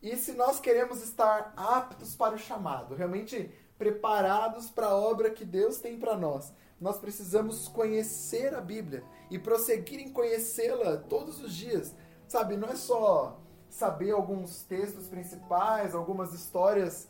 E 0.00 0.16
se 0.16 0.32
nós 0.32 0.60
queremos 0.60 1.02
estar 1.02 1.52
aptos 1.56 2.14
para 2.14 2.36
o 2.36 2.38
chamado, 2.38 2.94
realmente 2.94 3.50
preparados 3.76 4.70
para 4.70 4.86
a 4.86 4.96
obra 4.96 5.30
que 5.30 5.44
Deus 5.44 5.78
tem 5.78 5.98
para 5.98 6.16
nós, 6.16 6.52
nós 6.80 6.98
precisamos 6.98 7.66
conhecer 7.66 8.54
a 8.54 8.60
Bíblia 8.60 9.02
e 9.30 9.40
prosseguir 9.40 9.98
em 9.98 10.12
conhecê-la 10.12 10.96
todos 10.96 11.42
os 11.42 11.52
dias. 11.52 11.92
Sabe, 12.28 12.56
não 12.56 12.68
é 12.68 12.76
só 12.76 13.40
saber 13.68 14.12
alguns 14.12 14.62
textos 14.62 15.08
principais, 15.08 15.92
algumas 15.92 16.32
histórias 16.32 17.08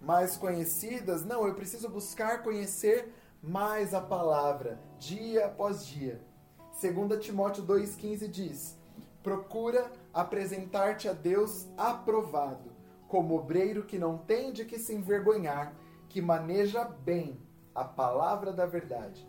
mais 0.00 0.36
conhecidas. 0.36 1.24
Não, 1.24 1.46
eu 1.46 1.54
preciso 1.54 1.88
buscar 1.88 2.42
conhecer 2.42 3.12
mais 3.42 3.94
a 3.94 4.00
palavra, 4.00 4.80
dia 4.98 5.46
após 5.46 5.86
dia. 5.86 6.20
2 6.80 7.24
Timóteo 7.24 7.64
2,15 7.64 8.28
diz: 8.28 8.78
Procura 9.22 9.90
apresentar-te 10.12 11.08
a 11.08 11.12
Deus 11.12 11.66
aprovado, 11.76 12.70
como 13.08 13.36
obreiro 13.36 13.84
que 13.84 13.98
não 13.98 14.16
tem 14.16 14.52
de 14.52 14.64
que 14.64 14.78
se 14.78 14.94
envergonhar, 14.94 15.74
que 16.08 16.22
maneja 16.22 16.84
bem 16.84 17.38
a 17.74 17.84
palavra 17.84 18.52
da 18.52 18.66
verdade. 18.66 19.28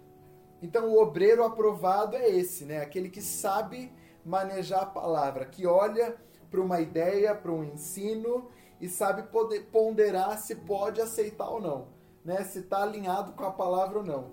Então, 0.61 0.89
o 0.89 1.01
obreiro 1.01 1.43
aprovado 1.43 2.15
é 2.15 2.29
esse, 2.29 2.65
né? 2.65 2.81
Aquele 2.81 3.09
que 3.09 3.21
sabe 3.21 3.91
manejar 4.23 4.83
a 4.83 4.85
palavra, 4.85 5.45
que 5.45 5.65
olha 5.65 6.15
para 6.49 6.61
uma 6.61 6.79
ideia, 6.79 7.33
para 7.33 7.51
um 7.51 7.63
ensino 7.63 8.49
e 8.81 8.89
sabe 8.89 9.23
poder 9.23 9.67
ponderar 9.71 10.39
se 10.39 10.55
pode 10.55 10.99
aceitar 10.99 11.47
ou 11.47 11.61
não, 11.61 11.87
né? 12.25 12.43
se 12.43 12.59
está 12.59 12.81
alinhado 12.81 13.33
com 13.33 13.45
a 13.45 13.51
palavra 13.51 13.99
ou 13.99 14.03
não. 14.03 14.31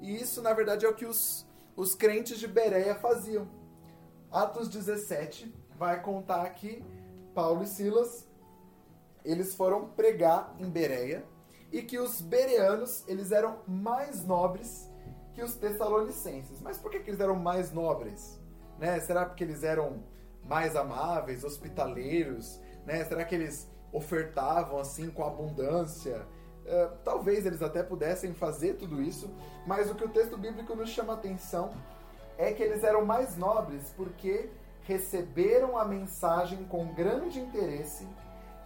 E 0.00 0.14
isso, 0.14 0.40
na 0.40 0.54
verdade, 0.54 0.86
é 0.86 0.88
o 0.88 0.94
que 0.94 1.04
os, 1.04 1.44
os 1.76 1.96
crentes 1.96 2.38
de 2.38 2.46
Bereia 2.46 2.94
faziam. 2.94 3.48
Atos 4.30 4.68
17 4.68 5.52
vai 5.76 6.00
contar 6.00 6.48
que 6.50 6.84
Paulo 7.34 7.64
e 7.64 7.66
Silas 7.66 8.26
eles 9.24 9.54
foram 9.54 9.88
pregar 9.88 10.54
em 10.58 10.70
Bereia 10.70 11.24
e 11.72 11.82
que 11.82 11.98
os 11.98 12.20
bereanos 12.20 13.04
eles 13.08 13.32
eram 13.32 13.58
mais 13.66 14.24
nobres 14.24 14.88
que 15.34 15.42
os 15.42 15.54
tessalonicenses. 15.54 16.60
Mas 16.60 16.78
por 16.78 16.90
que, 16.90 17.00
que 17.00 17.10
eles 17.10 17.20
eram 17.20 17.36
mais 17.36 17.72
nobres? 17.72 18.40
Né? 18.78 18.98
Será 19.00 19.26
porque 19.26 19.44
eles 19.44 19.62
eram 19.62 20.02
mais 20.44 20.76
amáveis, 20.76 21.44
hospitaleiros? 21.44 22.60
Né? 22.86 23.04
Será 23.04 23.24
que 23.24 23.34
eles 23.34 23.68
ofertavam 23.92 24.78
assim 24.78 25.10
com 25.10 25.24
abundância. 25.24 26.26
Uh, 26.64 26.96
talvez 27.02 27.46
eles 27.46 27.62
até 27.62 27.82
pudessem 27.82 28.34
fazer 28.34 28.74
tudo 28.74 29.00
isso, 29.00 29.30
mas 29.66 29.90
o 29.90 29.94
que 29.94 30.04
o 30.04 30.08
texto 30.08 30.36
bíblico 30.36 30.74
nos 30.74 30.90
chama 30.90 31.14
atenção 31.14 31.72
é 32.36 32.52
que 32.52 32.62
eles 32.62 32.84
eram 32.84 33.04
mais 33.04 33.36
nobres 33.36 33.92
porque 33.96 34.50
receberam 34.82 35.76
a 35.78 35.84
mensagem 35.84 36.64
com 36.64 36.94
grande 36.94 37.40
interesse 37.40 38.06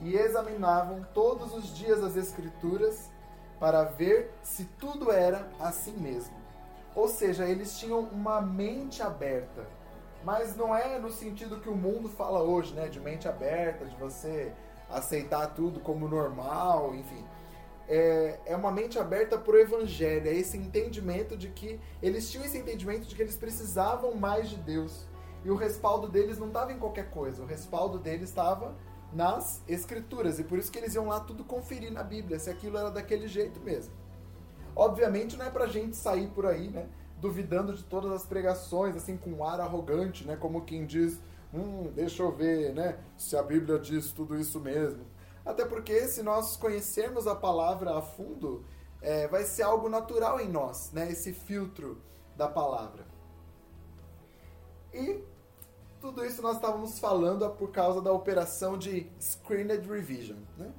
e 0.00 0.14
examinavam 0.14 1.06
todos 1.14 1.54
os 1.54 1.74
dias 1.76 2.02
as 2.02 2.16
Escrituras 2.16 3.10
para 3.58 3.84
ver 3.84 4.32
se 4.42 4.64
tudo 4.78 5.12
era 5.12 5.48
assim 5.60 5.96
mesmo. 5.96 6.34
Ou 6.94 7.08
seja, 7.08 7.46
eles 7.46 7.78
tinham 7.78 8.00
uma 8.00 8.40
mente 8.40 9.02
aberta. 9.02 9.66
Mas 10.24 10.56
não 10.56 10.74
é 10.74 10.98
no 10.98 11.10
sentido 11.10 11.60
que 11.60 11.68
o 11.68 11.74
mundo 11.74 12.08
fala 12.08 12.42
hoje, 12.42 12.74
né? 12.74 12.88
De 12.88 13.00
mente 13.00 13.28
aberta, 13.28 13.84
de 13.84 13.96
você 13.96 14.52
aceitar 14.92 15.48
tudo 15.48 15.80
como 15.80 16.08
normal, 16.08 16.94
enfim. 16.94 17.24
É, 17.88 18.38
é 18.46 18.56
uma 18.56 18.70
mente 18.70 18.98
aberta 18.98 19.36
para 19.36 19.54
o 19.54 19.58
evangelho, 19.58 20.28
é 20.28 20.34
esse 20.34 20.56
entendimento 20.56 21.36
de 21.36 21.48
que 21.48 21.80
eles 22.00 22.30
tinham 22.30 22.44
esse 22.44 22.56
entendimento 22.56 23.06
de 23.06 23.14
que 23.14 23.22
eles 23.22 23.36
precisavam 23.36 24.14
mais 24.14 24.48
de 24.48 24.56
Deus. 24.56 25.06
E 25.44 25.50
o 25.50 25.56
respaldo 25.56 26.08
deles 26.08 26.38
não 26.38 26.46
estava 26.48 26.72
em 26.72 26.78
qualquer 26.78 27.10
coisa, 27.10 27.42
o 27.42 27.46
respaldo 27.46 27.98
deles 27.98 28.28
estava 28.28 28.76
nas 29.12 29.62
escrituras. 29.68 30.38
E 30.38 30.44
por 30.44 30.58
isso 30.58 30.70
que 30.70 30.78
eles 30.78 30.94
iam 30.94 31.08
lá 31.08 31.20
tudo 31.20 31.44
conferir 31.44 31.92
na 31.92 32.02
Bíblia, 32.02 32.38
se 32.38 32.48
aquilo 32.48 32.78
era 32.78 32.90
daquele 32.90 33.26
jeito 33.26 33.60
mesmo. 33.60 33.92
Obviamente 34.74 35.36
não 35.36 35.44
é 35.44 35.50
pra 35.50 35.66
gente 35.66 35.96
sair 35.96 36.28
por 36.28 36.46
aí, 36.46 36.68
né? 36.68 36.86
Duvidando 37.20 37.74
de 37.74 37.84
todas 37.84 38.10
as 38.12 38.24
pregações, 38.24 38.96
assim, 38.96 39.16
com 39.16 39.30
um 39.30 39.44
ar 39.44 39.60
arrogante, 39.60 40.26
né? 40.26 40.36
Como 40.36 40.62
quem 40.62 40.86
diz, 40.86 41.20
hum, 41.52 41.90
deixa 41.94 42.22
eu 42.22 42.32
ver, 42.32 42.74
né, 42.74 42.98
se 43.16 43.36
a 43.36 43.42
Bíblia 43.42 43.78
diz 43.78 44.12
tudo 44.12 44.38
isso 44.38 44.60
mesmo. 44.60 45.04
Até 45.44 45.64
porque 45.64 46.06
se 46.06 46.22
nós 46.22 46.56
conhecermos 46.56 47.26
a 47.26 47.34
palavra 47.34 47.96
a 47.98 48.02
fundo, 48.02 48.64
é, 49.00 49.26
vai 49.26 49.44
ser 49.44 49.62
algo 49.62 49.88
natural 49.88 50.40
em 50.40 50.48
nós, 50.48 50.92
né, 50.92 51.10
esse 51.10 51.32
filtro 51.32 52.00
da 52.36 52.48
palavra. 52.48 53.04
E 54.92 55.22
tudo 56.00 56.24
isso 56.24 56.42
nós 56.42 56.56
estávamos 56.56 56.98
falando 56.98 57.48
por 57.50 57.70
causa 57.70 58.00
da 58.00 58.12
operação 58.12 58.76
de 58.76 59.10
Screened 59.20 59.88
Revision. 59.88 60.38
Né? 60.58 60.72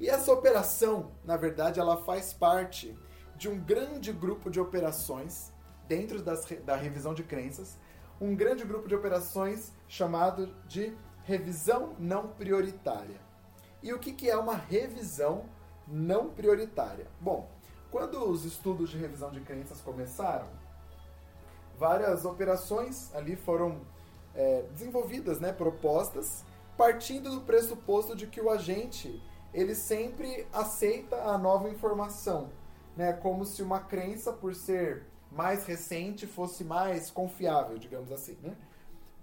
E 0.00 0.08
essa 0.08 0.32
operação, 0.32 1.12
na 1.24 1.36
verdade, 1.36 1.78
ela 1.78 1.98
faz 1.98 2.32
parte 2.32 2.96
de 3.36 3.48
um 3.48 3.58
grande 3.58 4.12
grupo 4.12 4.50
de 4.50 4.58
operações 4.58 5.52
dentro 5.86 6.22
das, 6.22 6.46
da 6.64 6.76
revisão 6.76 7.12
de 7.12 7.22
crenças, 7.22 7.78
um 8.20 8.34
grande 8.34 8.64
grupo 8.64 8.86
de 8.86 8.94
operações 8.94 9.72
chamado 9.88 10.54
de 10.66 10.94
revisão 11.24 11.94
não 11.98 12.28
prioritária. 12.28 13.20
E 13.82 13.92
o 13.92 13.98
que, 13.98 14.28
é 14.28 14.36
uma 14.36 14.56
revisão 14.56 15.46
não 15.88 16.28
prioritária. 16.28 17.06
Bom, 17.20 17.48
quando 17.90 18.30
os 18.30 18.44
estudos 18.44 18.90
de 18.90 18.98
revisão 18.98 19.30
de 19.30 19.40
crenças 19.40 19.80
começaram, 19.80 20.46
várias 21.78 22.24
operações 22.24 23.14
ali 23.14 23.36
foram 23.36 23.80
é, 24.34 24.62
desenvolvidas, 24.70 25.40
né, 25.40 25.52
propostas, 25.52 26.44
partindo 26.76 27.30
do 27.30 27.40
pressuposto 27.40 28.14
de 28.14 28.26
que 28.26 28.40
o 28.40 28.50
agente 28.50 29.22
ele 29.52 29.74
sempre 29.74 30.46
aceita 30.52 31.16
a 31.22 31.36
nova 31.36 31.68
informação, 31.68 32.50
né, 32.96 33.12
como 33.14 33.44
se 33.44 33.62
uma 33.62 33.80
crença, 33.80 34.32
por 34.32 34.54
ser 34.54 35.09
mais 35.30 35.64
recente, 35.64 36.26
fosse 36.26 36.64
mais 36.64 37.10
confiável, 37.10 37.78
digamos 37.78 38.10
assim. 38.10 38.36
Né? 38.42 38.56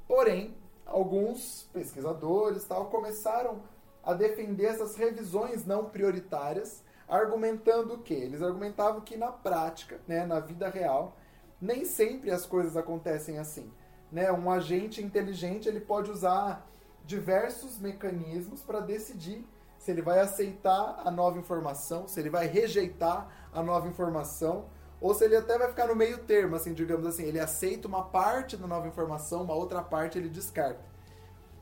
Porém, 0.07 0.55
alguns 0.85 1.69
pesquisadores 1.73 2.65
tal 2.65 2.85
começaram 2.85 3.61
a 4.03 4.13
defender 4.13 4.65
essas 4.65 4.95
revisões 4.95 5.65
não 5.65 5.85
prioritárias, 5.85 6.81
argumentando 7.07 7.97
que 7.99 8.13
eles 8.13 8.41
argumentavam 8.41 9.01
que 9.01 9.17
na 9.17 9.31
prática, 9.31 9.99
né, 10.07 10.25
na 10.25 10.39
vida 10.39 10.69
real, 10.69 11.15
nem 11.59 11.83
sempre 11.83 12.31
as 12.31 12.45
coisas 12.45 12.77
acontecem 12.77 13.37
assim. 13.37 13.71
Né? 14.11 14.31
Um 14.31 14.49
agente 14.49 15.03
inteligente 15.03 15.67
ele 15.67 15.81
pode 15.81 16.09
usar 16.09 16.65
diversos 17.05 17.79
mecanismos 17.79 18.61
para 18.61 18.79
decidir 18.79 19.45
se 19.77 19.91
ele 19.91 20.01
vai 20.01 20.19
aceitar 20.19 21.01
a 21.05 21.11
nova 21.11 21.37
informação, 21.37 22.07
se 22.07 22.19
ele 22.19 22.29
vai 22.29 22.47
rejeitar 22.47 23.27
a 23.53 23.61
nova 23.61 23.87
informação, 23.87 24.65
ou 24.99 25.13
se 25.13 25.25
ele 25.25 25.35
até 25.35 25.57
vai 25.57 25.67
ficar 25.67 25.87
no 25.87 25.95
meio 25.95 26.17
termo, 26.19 26.55
assim, 26.55 26.73
digamos 26.73 27.05
assim, 27.05 27.23
ele 27.23 27.39
aceita 27.39 27.87
uma 27.87 28.03
parte 28.03 28.57
da 28.57 28.65
nova 28.65 28.87
informação, 28.87 29.43
uma 29.43 29.53
outra 29.53 29.81
parte 29.81 30.17
ele 30.17 30.29
descarta. 30.29 30.83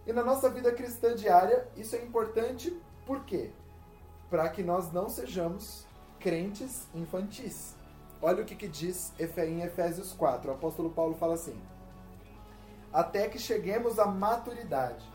E 0.07 0.13
na 0.13 0.23
nossa 0.23 0.49
vida 0.49 0.71
cristã 0.71 1.13
diária, 1.13 1.67
isso 1.75 1.95
é 1.95 2.01
importante 2.01 2.71
por 3.05 3.25
quê? 3.25 3.51
Para 4.29 4.47
que 4.49 4.63
nós 4.63 4.91
não 4.91 5.09
sejamos 5.09 5.85
crentes 6.19 6.87
infantis. 6.93 7.75
Olha 8.21 8.41
o 8.41 8.45
que, 8.45 8.55
que 8.55 8.67
diz 8.67 9.11
em 9.19 9.61
Efésios 9.61 10.13
4. 10.13 10.49
O 10.49 10.53
apóstolo 10.53 10.89
Paulo 10.89 11.15
fala 11.15 11.33
assim: 11.33 11.59
Até 12.93 13.27
que 13.27 13.37
cheguemos 13.37 13.99
à 13.99 14.05
maturidade, 14.05 15.05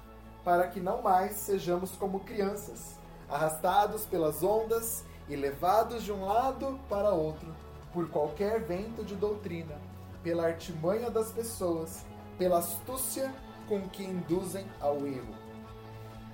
para 0.45 0.69
que 0.69 0.79
não 0.79 1.01
mais 1.01 1.37
sejamos 1.37 1.93
como 1.93 2.21
crianças, 2.21 2.97
arrastados 3.29 4.05
pelas 4.05 4.43
ondas 4.43 5.05
e 5.29 5.35
levados 5.35 6.03
de 6.03 6.13
um 6.13 6.25
lado 6.25 6.79
para 6.89 7.11
outro 7.11 7.70
por 7.93 8.09
qualquer 8.09 8.61
vento 8.61 9.05
de 9.05 9.15
doutrina, 9.15 9.77
pela 10.23 10.47
artimanha 10.47 11.11
das 11.11 11.33
pessoas, 11.33 12.05
pela 12.39 12.59
astúcia 12.59 13.33
com 13.69 13.89
que 13.89 14.05
induzem 14.05 14.67
ao 14.81 15.07
erro. 15.07 15.35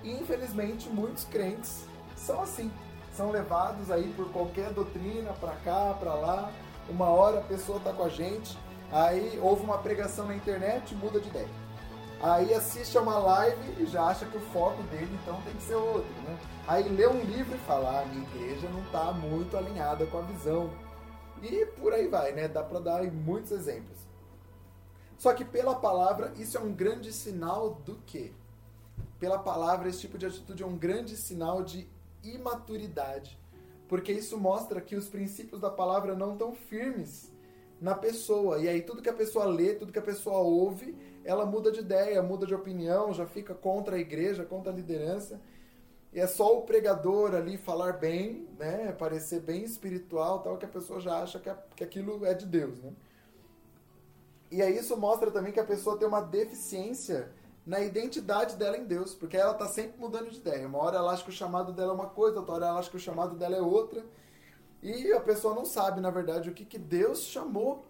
E 0.03 0.11
infelizmente 0.11 0.89
muitos 0.89 1.23
crentes 1.25 1.85
são 2.15 2.41
assim, 2.41 2.71
são 3.15 3.31
levados 3.31 3.89
aí 3.91 4.13
por 4.15 4.31
qualquer 4.31 4.71
doutrina, 4.71 5.33
para 5.33 5.55
cá, 5.57 5.95
para 5.99 6.13
lá. 6.13 6.51
Uma 6.89 7.07
hora 7.07 7.39
a 7.39 7.43
pessoa 7.43 7.79
está 7.79 7.91
com 7.91 8.03
a 8.03 8.09
gente, 8.09 8.57
aí 8.91 9.39
houve 9.41 9.63
uma 9.63 9.77
pregação 9.77 10.27
na 10.27 10.35
internet, 10.35 10.95
muda 10.95 11.19
de 11.19 11.27
ideia. 11.27 11.49
Aí 12.21 12.53
assiste 12.53 12.97
a 12.97 13.01
uma 13.01 13.17
live 13.19 13.83
e 13.83 13.85
já 13.85 14.05
acha 14.05 14.25
que 14.25 14.37
o 14.37 14.41
foco 14.51 14.81
dele 14.83 15.19
então 15.21 15.39
tem 15.41 15.53
que 15.53 15.63
ser 15.63 15.75
outro, 15.75 16.09
né? 16.25 16.37
Aí 16.67 16.87
lê 16.89 17.07
um 17.07 17.21
livro 17.21 17.55
e 17.55 17.59
fala: 17.59 18.01
ah, 18.01 18.05
minha 18.05 18.27
igreja 18.27 18.67
não 18.69 18.81
está 18.81 19.11
muito 19.11 19.55
alinhada 19.55 20.05
com 20.07 20.17
a 20.17 20.21
visão. 20.21 20.69
E 21.43 21.65
por 21.79 21.93
aí 21.93 22.07
vai, 22.07 22.31
né? 22.33 22.47
Dá 22.47 22.63
para 22.63 22.79
dar 22.79 23.03
muitos 23.11 23.51
exemplos. 23.51 23.97
Só 25.17 25.33
que 25.33 25.43
pela 25.43 25.75
palavra, 25.75 26.33
isso 26.37 26.57
é 26.57 26.61
um 26.61 26.73
grande 26.73 27.11
sinal 27.11 27.75
do 27.85 27.95
quê? 28.05 28.31
Pela 29.19 29.39
palavra, 29.39 29.89
esse 29.89 30.01
tipo 30.01 30.17
de 30.17 30.25
atitude 30.25 30.61
é 30.61 30.65
um 30.65 30.77
grande 30.77 31.17
sinal 31.17 31.63
de 31.63 31.87
imaturidade. 32.23 33.37
Porque 33.87 34.11
isso 34.11 34.37
mostra 34.37 34.81
que 34.81 34.95
os 34.95 35.07
princípios 35.07 35.61
da 35.61 35.69
palavra 35.69 36.15
não 36.15 36.33
estão 36.33 36.53
firmes 36.53 37.31
na 37.79 37.95
pessoa. 37.95 38.59
E 38.59 38.67
aí 38.67 38.81
tudo 38.81 39.01
que 39.01 39.09
a 39.09 39.13
pessoa 39.13 39.45
lê, 39.45 39.73
tudo 39.73 39.91
que 39.91 39.99
a 39.99 40.03
pessoa 40.03 40.39
ouve, 40.39 40.95
ela 41.23 41.45
muda 41.45 41.71
de 41.71 41.79
ideia, 41.79 42.21
muda 42.21 42.45
de 42.45 42.53
opinião, 42.53 43.13
já 43.13 43.25
fica 43.25 43.53
contra 43.53 43.95
a 43.95 43.99
igreja, 43.99 44.45
contra 44.45 44.71
a 44.71 44.75
liderança. 44.75 45.39
É 46.17 46.25
só 46.25 46.57
o 46.57 46.63
pregador 46.63 47.35
ali 47.35 47.59
falar 47.59 47.93
bem, 47.93 48.47
né, 48.57 48.91
parecer 48.91 49.39
bem 49.39 49.63
espiritual, 49.63 50.39
tal, 50.39 50.57
que 50.57 50.65
a 50.65 50.67
pessoa 50.67 50.99
já 50.99 51.21
acha 51.21 51.39
que, 51.39 51.53
que 51.75 51.83
aquilo 51.83 52.25
é 52.25 52.33
de 52.33 52.47
Deus, 52.47 52.81
né? 52.81 52.91
E 54.49 54.59
aí 54.63 54.75
isso 54.75 54.97
mostra 54.97 55.29
também 55.29 55.53
que 55.53 55.59
a 55.59 55.63
pessoa 55.63 55.95
tem 55.95 56.07
uma 56.07 56.21
deficiência 56.21 57.31
na 57.63 57.81
identidade 57.81 58.55
dela 58.55 58.77
em 58.77 58.85
Deus, 58.85 59.13
porque 59.13 59.37
ela 59.37 59.51
está 59.51 59.67
sempre 59.67 59.99
mudando 59.99 60.31
de 60.31 60.37
ideia. 60.37 60.67
Uma 60.67 60.79
hora 60.79 60.97
ela 60.97 61.11
acha 61.11 61.23
que 61.23 61.29
o 61.29 61.33
chamado 61.33 61.71
dela 61.71 61.91
é 61.91 61.95
uma 61.95 62.09
coisa, 62.09 62.39
outra 62.39 62.55
hora 62.55 62.65
ela 62.65 62.79
acha 62.79 62.89
que 62.89 62.97
o 62.97 62.99
chamado 62.99 63.35
dela 63.35 63.55
é 63.55 63.61
outra. 63.61 64.03
E 64.81 65.13
a 65.13 65.19
pessoa 65.19 65.53
não 65.53 65.65
sabe, 65.65 66.01
na 66.01 66.09
verdade, 66.09 66.49
o 66.49 66.53
que, 66.53 66.65
que 66.65 66.79
Deus 66.79 67.25
chamou, 67.25 67.85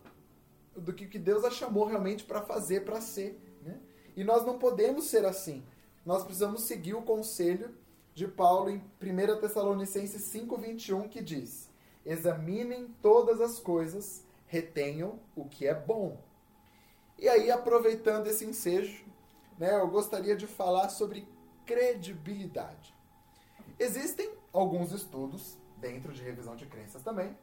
do 0.75 0.91
que, 0.91 1.07
que 1.07 1.17
Deus 1.17 1.45
a 1.45 1.49
chamou 1.49 1.85
realmente 1.85 2.25
para 2.25 2.41
fazer, 2.41 2.83
para 2.83 2.99
ser. 2.99 3.39
Né? 3.63 3.79
E 4.17 4.23
nós 4.25 4.45
não 4.45 4.59
podemos 4.59 5.05
ser 5.05 5.23
assim. 5.23 5.63
Nós 6.05 6.25
precisamos 6.25 6.63
seguir 6.63 6.93
o 6.93 7.03
conselho 7.03 7.73
de 8.17 8.27
Paulo 8.27 8.71
em 8.71 8.81
1 8.99 9.39
Tessalonicenses 9.39 10.23
5,21, 10.33 11.07
que 11.07 11.21
diz: 11.21 11.69
Examinem 12.03 12.87
todas 12.99 13.39
as 13.39 13.59
coisas, 13.59 14.25
retenham 14.47 15.19
o 15.35 15.45
que 15.45 15.67
é 15.67 15.75
bom. 15.75 16.17
E 17.19 17.29
aí, 17.29 17.51
aproveitando 17.51 18.25
esse 18.25 18.43
ensejo, 18.43 19.05
né, 19.59 19.79
eu 19.79 19.87
gostaria 19.87 20.35
de 20.35 20.47
falar 20.47 20.89
sobre 20.89 21.27
credibilidade. 21.63 22.91
Existem 23.77 24.33
alguns 24.51 24.91
estudos, 24.91 25.55
dentro 25.77 26.11
de 26.11 26.23
revisão 26.23 26.55
de 26.55 26.65
crenças 26.65 27.03
também, 27.03 27.37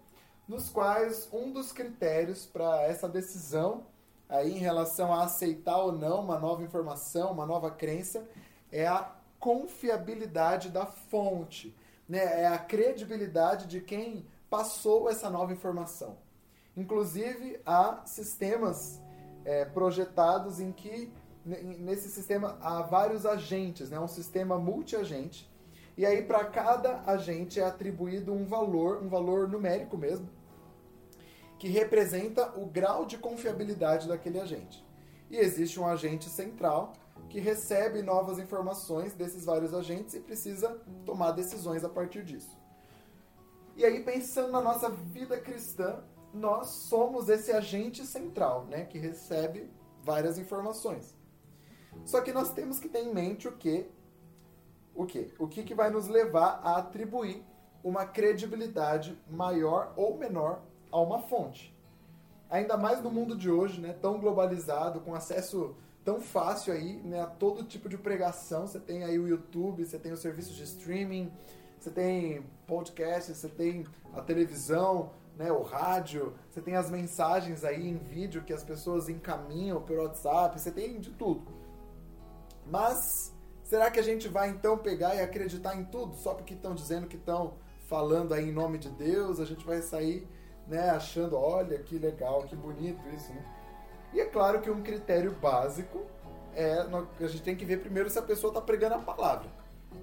nos 0.49 0.69
quais 0.69 1.29
um 1.33 1.53
dos 1.53 1.71
critérios 1.71 2.47
para 2.47 2.83
essa 2.83 3.09
decisão 3.09 3.87
aí 4.29 4.51
em 4.51 4.59
relação 4.59 5.15
a 5.15 5.23
aceitar 5.23 5.77
ou 5.77 5.93
não 5.93 6.21
uma 6.21 6.37
nova 6.37 6.65
informação, 6.65 7.31
uma 7.31 7.47
nova 7.47 7.71
crença, 7.71 8.29
é 8.73 8.89
a 8.89 9.15
confiabilidade 9.45 10.71
da 10.71 10.87
fonte, 10.87 11.77
né? 12.09 12.45
é 12.45 12.47
a 12.47 12.57
credibilidade 12.57 13.67
de 13.67 13.79
quem 13.79 14.25
passou 14.49 15.07
essa 15.11 15.29
nova 15.29 15.53
informação. 15.53 16.17
Inclusive, 16.75 17.61
há 17.67 18.07
sistemas 18.07 19.03
é, 19.45 19.67
projetados 19.67 20.61
em 20.61 20.73
que, 20.73 21.13
nesse 21.45 22.09
sistema, 22.09 22.57
há 22.59 22.81
vários 22.81 23.27
agentes, 23.27 23.91
né? 23.91 24.01
um 24.01 24.09
sistema 24.09 24.59
multi-agente, 24.59 25.47
e 25.95 26.07
aí 26.07 26.23
para 26.23 26.47
cada 26.47 27.03
agente 27.03 27.61
é 27.61 27.65
atribuído 27.65 28.33
um 28.33 28.47
valor, 28.47 29.03
um 29.03 29.11
valor 29.11 29.47
numérico 29.47 29.99
mesmo, 29.99 30.27
que 31.59 31.69
representa 31.69 32.51
o 32.59 32.65
grau 32.65 33.05
de 33.05 33.19
confiabilidade 33.19 34.09
daquele 34.09 34.41
agente. 34.41 34.83
E 35.31 35.37
existe 35.37 35.79
um 35.79 35.87
agente 35.87 36.31
central 36.31 36.95
que 37.29 37.41
recebe 37.41 38.03
novas 38.03 38.39
informações 38.39 39.15
desses 39.15 39.45
vários 39.45 39.75
agentes 39.75 40.15
e 40.15 40.21
precisa 40.21 40.81
tomar 41.05 41.33
decisões 41.33 41.85
a 41.85 41.89
partir 41.89 42.25
disso. 42.25 42.57
E 43.77 43.85
aí, 43.85 44.05
pensando 44.05 44.53
na 44.53 44.61
nossa 44.61 44.89
vida 44.89 45.41
cristã, 45.41 46.03
nós 46.33 46.69
somos 46.89 47.29
esse 47.29 47.53
agente 47.53 48.05
central, 48.07 48.67
né, 48.67 48.85
que 48.85 48.99
recebe 48.99 49.71
várias 50.03 50.39
informações. 50.39 51.17
Só 52.05 52.21
que 52.21 52.33
nós 52.33 52.53
temos 52.53 52.79
que 52.79 52.89
ter 52.89 53.01
em 53.01 53.15
mente 53.15 53.49
o 53.49 53.53
que 53.53 53.89
o 54.95 55.07
que 55.07 55.35
o 55.39 55.49
que, 55.49 55.63
que 55.65 55.75
vai 55.75 55.91
nos 55.91 56.07
levar 56.07 56.61
a 56.63 56.77
atribuir 56.77 57.45
uma 57.83 58.07
credibilidade 58.07 59.19
maior 59.29 59.93
ou 59.97 60.17
menor 60.17 60.63
a 60.91 61.01
uma 61.01 61.21
fonte. 61.21 61.75
Ainda 62.49 62.77
mais 62.77 63.03
no 63.03 63.11
mundo 63.11 63.37
de 63.37 63.51
hoje, 63.51 63.81
né, 63.81 63.93
tão 63.93 64.19
globalizado, 64.21 65.01
com 65.01 65.15
acesso 65.15 65.77
tão 66.05 66.21
fácil 66.21 66.73
aí, 66.73 66.97
né, 67.03 67.27
todo 67.39 67.65
tipo 67.65 67.89
de 67.89 67.97
pregação. 67.97 68.67
Você 68.67 68.79
tem 68.79 69.05
aí 69.05 69.19
o 69.19 69.27
YouTube, 69.27 69.85
você 69.85 69.99
tem 69.99 70.13
os 70.13 70.21
serviços 70.21 70.55
de 70.55 70.65
streaming, 70.65 71.33
você 71.79 71.91
tem 71.91 72.45
podcast, 72.67 73.35
você 73.35 73.49
tem 73.49 73.87
a 74.13 74.21
televisão, 74.21 75.11
né, 75.37 75.51
o 75.51 75.63
rádio, 75.63 76.35
você 76.51 76.61
tem 76.61 76.77
as 76.77 76.91
mensagens 76.91 77.65
aí 77.65 77.89
em 77.89 77.97
vídeo 77.97 78.45
que 78.45 78.53
as 78.53 78.63
pessoas 78.63 79.09
encaminham 79.09 79.81
pelo 79.83 80.03
WhatsApp, 80.03 80.61
você 80.61 80.71
tem 80.71 81.01
de 81.01 81.11
tudo. 81.11 81.43
Mas 82.67 83.35
será 83.63 83.91
que 83.91 83.99
a 83.99 84.03
gente 84.03 84.29
vai 84.29 84.51
então 84.51 84.77
pegar 84.79 85.15
e 85.15 85.21
acreditar 85.21 85.75
em 85.75 85.85
tudo 85.85 86.15
só 86.17 86.35
porque 86.35 86.55
estão 86.55 86.75
dizendo 86.75 87.07
que 87.07 87.17
estão 87.17 87.55
falando 87.89 88.33
aí 88.33 88.49
em 88.49 88.53
nome 88.53 88.79
de 88.79 88.91
Deus? 88.91 89.41
A 89.41 89.45
gente 89.45 89.65
vai 89.65 89.81
sair, 89.83 90.29
né, 90.67 90.91
achando, 90.91 91.37
olha 91.37 91.79
que 91.79 91.99
legal, 91.99 92.43
que 92.45 92.55
bonito 92.55 93.07
isso, 93.09 93.33
né? 93.33 93.54
E 94.15 94.21
é 94.21 94.25
claro 94.25 94.61
que 94.61 94.71
um 94.71 94.81
critério 94.81 95.33
básico 95.33 96.07
é 96.55 96.87
a 97.21 97.27
gente 97.27 97.43
tem 97.43 97.57
que 97.57 97.65
ver 97.65 97.79
primeiro 97.81 98.09
se 98.09 98.19
a 98.19 98.23
pessoa 98.23 98.51
está 98.53 98.61
pregando 98.61 98.95
a 98.95 98.99
palavra. 98.99 99.49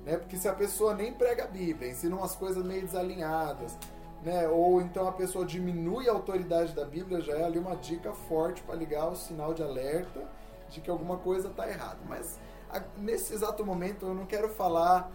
Né? 0.05 0.17
Porque 0.17 0.35
se 0.35 0.49
a 0.49 0.53
pessoa 0.53 0.93
nem 0.93 1.13
prega 1.13 1.45
a 1.45 1.47
Bíblia, 1.47 1.89
ensina 1.89 2.15
umas 2.15 2.35
coisas 2.35 2.63
meio 2.63 2.81
desalinhadas, 2.81 3.77
né? 4.21 4.47
ou 4.49 4.81
então 4.81 5.07
a 5.07 5.13
pessoa 5.13 5.45
diminui 5.45 6.09
a 6.09 6.11
autoridade 6.11 6.73
da 6.73 6.83
Bíblia, 6.83 7.21
já 7.21 7.33
é 7.33 7.45
ali 7.45 7.57
uma 7.57 7.75
dica 7.77 8.11
forte 8.11 8.61
para 8.63 8.75
ligar 8.75 9.07
o 9.07 9.15
sinal 9.15 9.53
de 9.53 9.63
alerta 9.63 10.21
de 10.69 10.81
que 10.81 10.89
alguma 10.89 11.17
coisa 11.17 11.47
está 11.47 11.69
errada. 11.69 11.99
Mas 12.07 12.37
a, 12.69 12.81
nesse 12.97 13.33
exato 13.33 13.65
momento 13.65 14.05
eu 14.05 14.13
não 14.13 14.25
quero 14.25 14.49
falar 14.49 15.09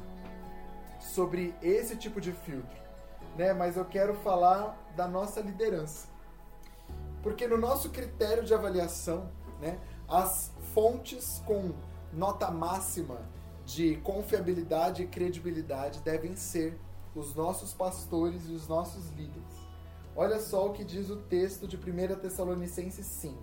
sobre 1.01 1.55
esse 1.63 1.97
tipo 1.97 2.19
de 2.19 2.33
filtro. 2.33 2.79
né? 3.37 3.53
Mas 3.53 3.77
eu 3.77 3.85
quero 3.85 4.15
falar 4.15 4.75
da 4.97 5.07
nossa 5.07 5.41
liderança. 5.41 6.16
Porque 7.27 7.49
no 7.49 7.59
nosso 7.59 7.91
critério 7.91 8.45
de 8.45 8.55
avaliação, 8.55 9.29
né, 9.61 9.81
as 10.09 10.53
fontes 10.73 11.43
com 11.45 11.73
nota 12.13 12.53
máxima 12.53 13.19
de 13.65 13.97
confiabilidade 13.97 15.03
e 15.03 15.09
credibilidade 15.09 16.01
devem 16.03 16.37
ser 16.37 16.79
os 17.17 17.35
nossos 17.35 17.75
pastores 17.75 18.49
e 18.49 18.53
os 18.53 18.69
nossos 18.69 19.11
líderes. 19.11 19.43
Olha 20.15 20.39
só 20.39 20.69
o 20.69 20.73
que 20.73 20.85
diz 20.85 21.11
o 21.11 21.17
texto 21.17 21.67
de 21.67 21.77
1 21.77 22.21
Tessalonicenses 22.21 23.07
5. 23.07 23.37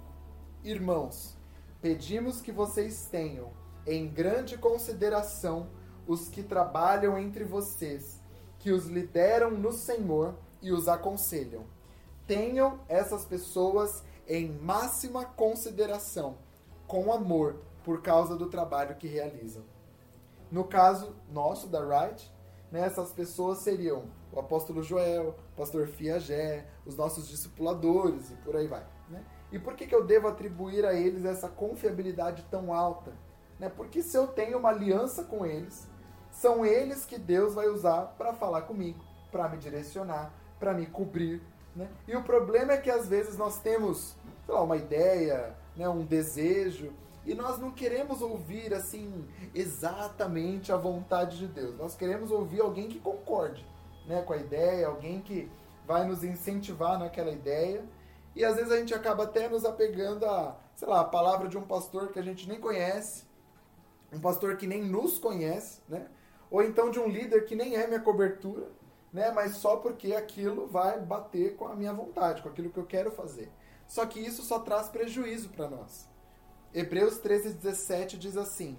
Irmãos, 0.63 1.35
pedimos 1.81 2.39
que 2.39 2.53
vocês 2.53 3.07
tenham 3.11 3.51
em 3.85 4.07
grande 4.07 4.57
consideração 4.57 5.67
os 6.07 6.29
que 6.29 6.41
trabalham 6.41 7.19
entre 7.19 7.43
vocês, 7.43 8.21
que 8.59 8.71
os 8.71 8.85
lideram 8.85 9.51
no 9.51 9.73
Senhor 9.73 10.35
e 10.61 10.71
os 10.71 10.87
aconselham. 10.87 11.72
Tenham 12.25 12.79
essas 12.87 13.25
pessoas 13.25 14.03
em 14.27 14.51
máxima 14.51 15.25
consideração, 15.25 16.37
com 16.87 17.11
amor, 17.11 17.57
por 17.83 18.01
causa 18.01 18.35
do 18.35 18.49
trabalho 18.49 18.95
que 18.95 19.07
realizam. 19.07 19.63
No 20.49 20.63
caso 20.63 21.15
nosso, 21.31 21.67
da 21.67 21.79
Wright, 21.79 22.31
né, 22.71 22.81
essas 22.81 23.11
pessoas 23.11 23.59
seriam 23.59 24.05
o 24.31 24.39
apóstolo 24.39 24.81
Joel, 24.81 25.35
o 25.53 25.55
pastor 25.57 25.87
Fiagé, 25.87 26.65
os 26.85 26.95
nossos 26.95 27.27
discipuladores 27.27 28.31
e 28.31 28.35
por 28.37 28.55
aí 28.55 28.67
vai. 28.67 28.85
Né? 29.09 29.23
E 29.51 29.59
por 29.59 29.75
que, 29.75 29.85
que 29.85 29.93
eu 29.93 30.03
devo 30.03 30.27
atribuir 30.27 30.85
a 30.85 30.93
eles 30.93 31.25
essa 31.25 31.47
confiabilidade 31.47 32.43
tão 32.49 32.73
alta? 32.73 33.13
Né? 33.59 33.69
Porque 33.69 34.01
se 34.01 34.17
eu 34.17 34.27
tenho 34.27 34.57
uma 34.57 34.69
aliança 34.69 35.23
com 35.23 35.45
eles, 35.45 35.87
são 36.31 36.65
eles 36.65 37.05
que 37.05 37.19
Deus 37.19 37.53
vai 37.53 37.67
usar 37.67 38.15
para 38.17 38.33
falar 38.33 38.63
comigo, 38.63 38.99
para 39.31 39.47
me 39.47 39.57
direcionar, 39.57 40.33
para 40.59 40.73
me 40.73 40.87
cobrir. 40.87 41.41
Né? 41.75 41.89
E 42.07 42.15
o 42.15 42.23
problema 42.23 42.73
é 42.73 42.77
que 42.77 42.91
às 42.91 43.07
vezes 43.07 43.37
nós 43.37 43.59
temos 43.59 44.15
sei 44.45 44.53
lá, 44.53 44.61
uma 44.61 44.77
ideia, 44.77 45.55
né, 45.75 45.87
um 45.87 46.05
desejo, 46.05 46.91
e 47.25 47.33
nós 47.33 47.57
não 47.57 47.71
queremos 47.71 48.21
ouvir 48.21 48.73
assim 48.73 49.25
exatamente 49.55 50.71
a 50.71 50.77
vontade 50.77 51.37
de 51.37 51.47
Deus. 51.47 51.77
Nós 51.77 51.95
queremos 51.95 52.31
ouvir 52.31 52.61
alguém 52.61 52.89
que 52.89 52.99
concorde 52.99 53.65
né, 54.05 54.21
com 54.21 54.33
a 54.33 54.37
ideia, 54.37 54.87
alguém 54.87 55.21
que 55.21 55.49
vai 55.87 56.05
nos 56.05 56.23
incentivar 56.23 56.99
naquela 56.99 57.31
ideia. 57.31 57.83
E 58.35 58.43
às 58.43 58.55
vezes 58.55 58.71
a 58.71 58.77
gente 58.77 58.93
acaba 58.93 59.23
até 59.23 59.47
nos 59.47 59.63
apegando 59.63 60.25
a, 60.25 60.57
sei 60.75 60.87
lá, 60.87 61.01
a 61.01 61.05
palavra 61.05 61.47
de 61.47 61.57
um 61.57 61.61
pastor 61.61 62.09
que 62.09 62.19
a 62.19 62.23
gente 62.23 62.47
nem 62.47 62.59
conhece, 62.59 63.23
um 64.11 64.19
pastor 64.19 64.57
que 64.57 64.67
nem 64.67 64.83
nos 64.83 65.17
conhece, 65.17 65.81
né? 65.87 66.07
Ou 66.51 66.61
então 66.61 66.91
de 66.91 66.99
um 66.99 67.07
líder 67.07 67.45
que 67.45 67.55
nem 67.55 67.75
é 67.75 67.87
minha 67.87 67.99
cobertura, 67.99 68.67
né? 69.13 69.31
Mas 69.31 69.57
só 69.57 69.77
porque 69.77 70.13
aquilo 70.13 70.67
vai 70.67 70.99
bater 70.99 71.55
com 71.55 71.67
a 71.67 71.75
minha 71.75 71.93
vontade, 71.93 72.41
com 72.41 72.49
aquilo 72.49 72.71
que 72.71 72.79
eu 72.79 72.85
quero 72.85 73.11
fazer. 73.11 73.51
Só 73.87 74.05
que 74.05 74.19
isso 74.19 74.41
só 74.41 74.59
traz 74.59 74.89
prejuízo 74.89 75.49
para 75.49 75.69
nós. 75.69 76.09
Hebreus 76.73 77.19
13:17 77.19 78.17
diz 78.17 78.35
assim: 78.35 78.77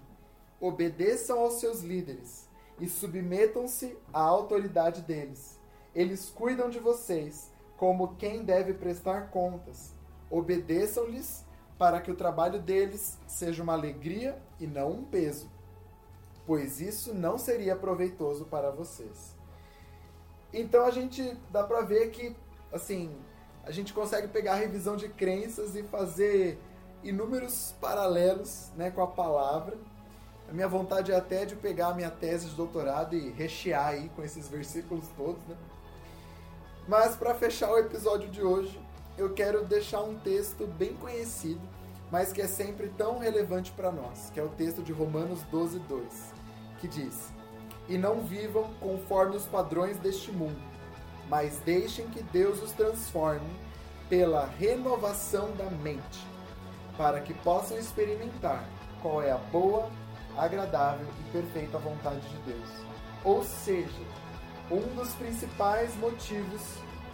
Obedeçam 0.60 1.38
aos 1.38 1.60
seus 1.60 1.80
líderes 1.80 2.48
e 2.80 2.88
submetam-se 2.88 3.96
à 4.12 4.20
autoridade 4.20 5.02
deles. 5.02 5.60
Eles 5.94 6.28
cuidam 6.28 6.68
de 6.68 6.80
vocês 6.80 7.52
como 7.76 8.16
quem 8.16 8.44
deve 8.44 8.74
prestar 8.74 9.30
contas. 9.30 9.94
Obedeçam-lhes 10.28 11.44
para 11.78 12.00
que 12.00 12.10
o 12.10 12.16
trabalho 12.16 12.60
deles 12.60 13.18
seja 13.26 13.62
uma 13.62 13.74
alegria 13.74 14.40
e 14.58 14.66
não 14.66 14.90
um 14.90 15.04
peso, 15.04 15.50
pois 16.46 16.80
isso 16.80 17.12
não 17.12 17.36
seria 17.36 17.76
proveitoso 17.76 18.44
para 18.46 18.70
vocês. 18.70 19.33
Então 20.54 20.84
a 20.86 20.90
gente 20.90 21.36
dá 21.50 21.62
para 21.62 21.82
ver 21.82 22.10
que 22.10 22.34
assim, 22.72 23.14
a 23.64 23.70
gente 23.70 23.92
consegue 23.92 24.28
pegar 24.28 24.52
a 24.52 24.56
revisão 24.56 24.96
de 24.96 25.08
crenças 25.08 25.76
e 25.76 25.82
fazer 25.84 26.58
inúmeros 27.02 27.74
paralelos, 27.80 28.70
né, 28.76 28.90
com 28.90 29.02
a 29.02 29.06
palavra 29.06 29.76
a 30.48 30.52
minha 30.52 30.68
vontade 30.68 31.10
é 31.10 31.16
até 31.16 31.44
de 31.44 31.56
pegar 31.56 31.88
a 31.88 31.94
minha 31.94 32.10
tese 32.10 32.48
de 32.48 32.54
doutorado 32.54 33.16
e 33.16 33.30
rechear 33.30 33.88
aí 33.88 34.10
com 34.10 34.22
esses 34.22 34.48
versículos 34.48 35.06
todos, 35.16 35.42
né? 35.46 35.56
Mas 36.86 37.16
para 37.16 37.34
fechar 37.34 37.72
o 37.72 37.78
episódio 37.78 38.28
de 38.28 38.42
hoje, 38.42 38.78
eu 39.16 39.32
quero 39.32 39.64
deixar 39.64 40.02
um 40.02 40.18
texto 40.18 40.66
bem 40.66 40.94
conhecido, 40.94 41.60
mas 42.10 42.30
que 42.30 42.42
é 42.42 42.46
sempre 42.46 42.88
tão 42.88 43.18
relevante 43.18 43.72
para 43.72 43.90
nós, 43.90 44.30
que 44.34 44.38
é 44.38 44.42
o 44.42 44.50
texto 44.50 44.82
de 44.82 44.92
Romanos 44.92 45.42
12, 45.50 45.78
2, 45.78 46.04
que 46.78 46.86
diz: 46.86 47.32
E 47.88 47.98
não 47.98 48.20
vivam 48.22 48.72
conforme 48.80 49.36
os 49.36 49.44
padrões 49.46 49.98
deste 49.98 50.32
mundo, 50.32 50.60
mas 51.28 51.58
deixem 51.58 52.08
que 52.08 52.22
Deus 52.22 52.62
os 52.62 52.72
transforme 52.72 53.50
pela 54.08 54.46
renovação 54.46 55.52
da 55.52 55.70
mente, 55.70 56.26
para 56.96 57.20
que 57.20 57.34
possam 57.34 57.78
experimentar 57.78 58.64
qual 59.02 59.22
é 59.22 59.30
a 59.30 59.36
boa, 59.36 59.90
agradável 60.36 61.06
e 61.20 61.30
perfeita 61.30 61.78
vontade 61.78 62.26
de 62.28 62.52
Deus. 62.52 62.70
Ou 63.22 63.44
seja, 63.44 64.02
um 64.70 64.94
dos 64.94 65.12
principais 65.14 65.94
motivos 65.96 66.62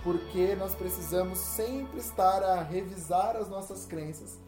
porque 0.03 0.55
nós 0.57 0.75
precisamos 0.75 1.39
sempre 1.39 1.99
estar 1.99 2.43
a 2.43 2.63
revisar 2.63 3.37
as 3.37 3.49
nossas 3.49 3.85
crenças 3.85 4.39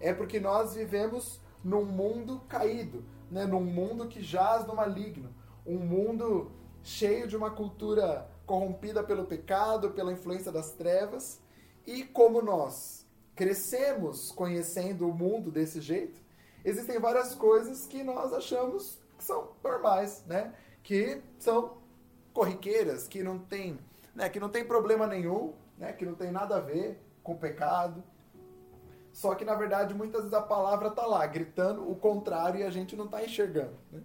é 0.00 0.12
porque 0.12 0.40
nós 0.40 0.74
vivemos 0.74 1.40
num 1.62 1.84
mundo 1.84 2.40
caído, 2.48 3.04
né? 3.30 3.44
num 3.44 3.62
mundo 3.62 4.08
que 4.08 4.22
jaz 4.22 4.66
no 4.66 4.74
maligno, 4.74 5.32
um 5.66 5.78
mundo 5.78 6.50
cheio 6.82 7.26
de 7.26 7.36
uma 7.36 7.50
cultura 7.50 8.28
corrompida 8.46 9.02
pelo 9.02 9.24
pecado, 9.24 9.90
pela 9.90 10.12
influência 10.12 10.50
das 10.50 10.72
trevas. 10.72 11.40
E 11.86 12.04
como 12.04 12.42
nós 12.42 13.06
crescemos 13.34 14.30
conhecendo 14.32 15.08
o 15.08 15.14
mundo 15.14 15.50
desse 15.50 15.80
jeito, 15.80 16.20
existem 16.64 16.98
várias 16.98 17.34
coisas 17.34 17.86
que 17.86 18.02
nós 18.02 18.32
achamos 18.32 18.98
que 19.16 19.24
são 19.24 19.52
normais, 19.62 20.24
né? 20.26 20.54
Que 20.82 21.22
são 21.38 21.78
corriqueiras, 22.32 23.06
que 23.06 23.22
não 23.22 23.38
tem, 23.38 23.78
né? 24.14 24.28
Que 24.28 24.40
não 24.40 24.48
tem 24.48 24.64
problema 24.64 25.06
nenhum, 25.06 25.54
né? 25.78 25.92
Que 25.92 26.04
não 26.04 26.14
tem 26.14 26.30
nada 26.30 26.56
a 26.56 26.60
ver 26.60 27.00
com 27.22 27.32
o 27.32 27.38
pecado. 27.38 28.02
Só 29.12 29.34
que 29.34 29.44
na 29.44 29.54
verdade 29.54 29.94
muitas 29.94 30.22
vezes 30.22 30.34
a 30.34 30.42
palavra 30.42 30.88
está 30.88 31.06
lá 31.06 31.26
gritando 31.26 31.88
o 31.88 31.94
contrário 31.94 32.60
e 32.60 32.62
a 32.64 32.70
gente 32.70 32.96
não 32.96 33.04
está 33.04 33.22
enxergando. 33.22 33.76
Né? 33.90 34.00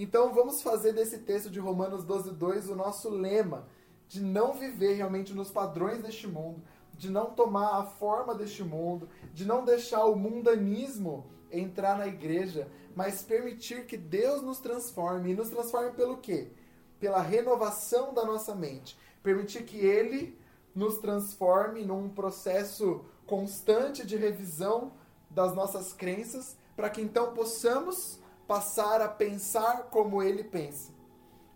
Então 0.00 0.32
vamos 0.32 0.62
fazer 0.62 0.92
desse 0.92 1.18
texto 1.18 1.50
de 1.50 1.58
Romanos 1.58 2.04
12:2 2.04 2.70
o 2.70 2.76
nosso 2.76 3.08
lema 3.10 3.66
de 4.06 4.20
não 4.20 4.54
viver 4.54 4.94
realmente 4.94 5.34
nos 5.34 5.50
padrões 5.50 6.00
deste 6.00 6.28
mundo, 6.28 6.62
de 6.94 7.10
não 7.10 7.32
tomar 7.32 7.80
a 7.80 7.82
forma 7.82 8.32
deste 8.32 8.62
mundo, 8.62 9.08
de 9.34 9.44
não 9.44 9.64
deixar 9.64 10.04
o 10.04 10.14
mundanismo 10.14 11.26
entrar 11.50 11.98
na 11.98 12.06
igreja, 12.06 12.70
mas 12.94 13.24
permitir 13.24 13.86
que 13.86 13.96
Deus 13.96 14.40
nos 14.40 14.60
transforme. 14.60 15.32
E 15.32 15.34
nos 15.34 15.50
transforme 15.50 15.90
pelo 15.90 16.18
quê? 16.18 16.52
Pela 17.00 17.20
renovação 17.20 18.14
da 18.14 18.24
nossa 18.24 18.54
mente. 18.54 18.96
Permitir 19.20 19.64
que 19.64 19.78
Ele 19.78 20.38
nos 20.76 20.98
transforme 20.98 21.84
num 21.84 22.08
processo 22.08 23.04
constante 23.26 24.06
de 24.06 24.16
revisão 24.16 24.92
das 25.28 25.56
nossas 25.56 25.92
crenças, 25.92 26.56
para 26.76 26.88
que 26.88 27.00
então 27.00 27.34
possamos 27.34 28.20
passar 28.48 29.02
a 29.02 29.08
pensar 29.08 29.84
como 29.90 30.22
Ele 30.22 30.42
pensa. 30.42 30.90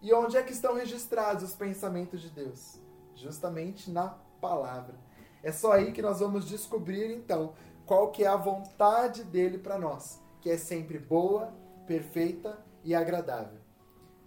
E 0.02 0.12
onde 0.12 0.36
é 0.36 0.42
que 0.42 0.52
estão 0.52 0.74
registrados 0.74 1.42
os 1.42 1.54
pensamentos 1.54 2.20
de 2.20 2.28
Deus? 2.28 2.78
Justamente 3.14 3.90
na 3.90 4.08
palavra. 4.40 4.94
É 5.42 5.50
só 5.50 5.72
aí 5.72 5.90
que 5.92 6.02
nós 6.02 6.20
vamos 6.20 6.46
descobrir 6.46 7.10
então 7.10 7.54
qual 7.86 8.10
que 8.10 8.24
é 8.24 8.26
a 8.28 8.36
vontade 8.36 9.24
dele 9.24 9.58
para 9.58 9.78
nós, 9.78 10.20
que 10.40 10.50
é 10.50 10.58
sempre 10.58 10.98
boa, 10.98 11.52
perfeita 11.86 12.58
e 12.84 12.94
agradável. 12.94 13.58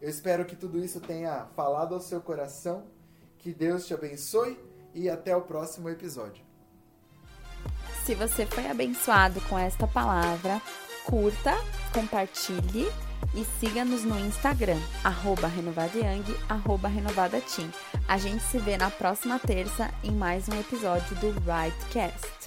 Eu 0.02 0.10
espero 0.10 0.46
que 0.46 0.56
tudo 0.56 0.84
isso 0.84 1.00
tenha 1.00 1.46
falado 1.56 1.94
ao 1.94 2.02
seu 2.02 2.20
coração. 2.20 2.84
Que 3.38 3.54
Deus 3.54 3.86
te 3.86 3.94
abençoe 3.94 4.58
e 4.94 5.10
até 5.10 5.36
o 5.36 5.42
próximo 5.42 5.90
episódio. 5.90 6.44
Se 8.04 8.16
você 8.16 8.46
foi 8.46 8.68
abençoado 8.68 9.40
com 9.42 9.58
esta 9.58 9.88
palavra, 9.88 10.62
curta, 11.06 11.56
compartilhe 11.94 12.92
e 13.34 13.46
siga-nos 13.60 14.04
no 14.04 14.20
Instagram, 14.20 14.80
arroba 15.04 15.48
renovadayang, 15.48 16.24
arroba 16.50 16.88
renovadateam. 16.88 17.70
A 18.08 18.18
gente 18.18 18.44
se 18.44 18.58
vê 18.58 18.78
na 18.78 18.90
próxima 18.90 19.40
terça 19.40 19.92
em 20.04 20.12
mais 20.12 20.48
um 20.50 20.60
episódio 20.60 21.16
do 21.18 21.32
Rightcast. 21.42 22.45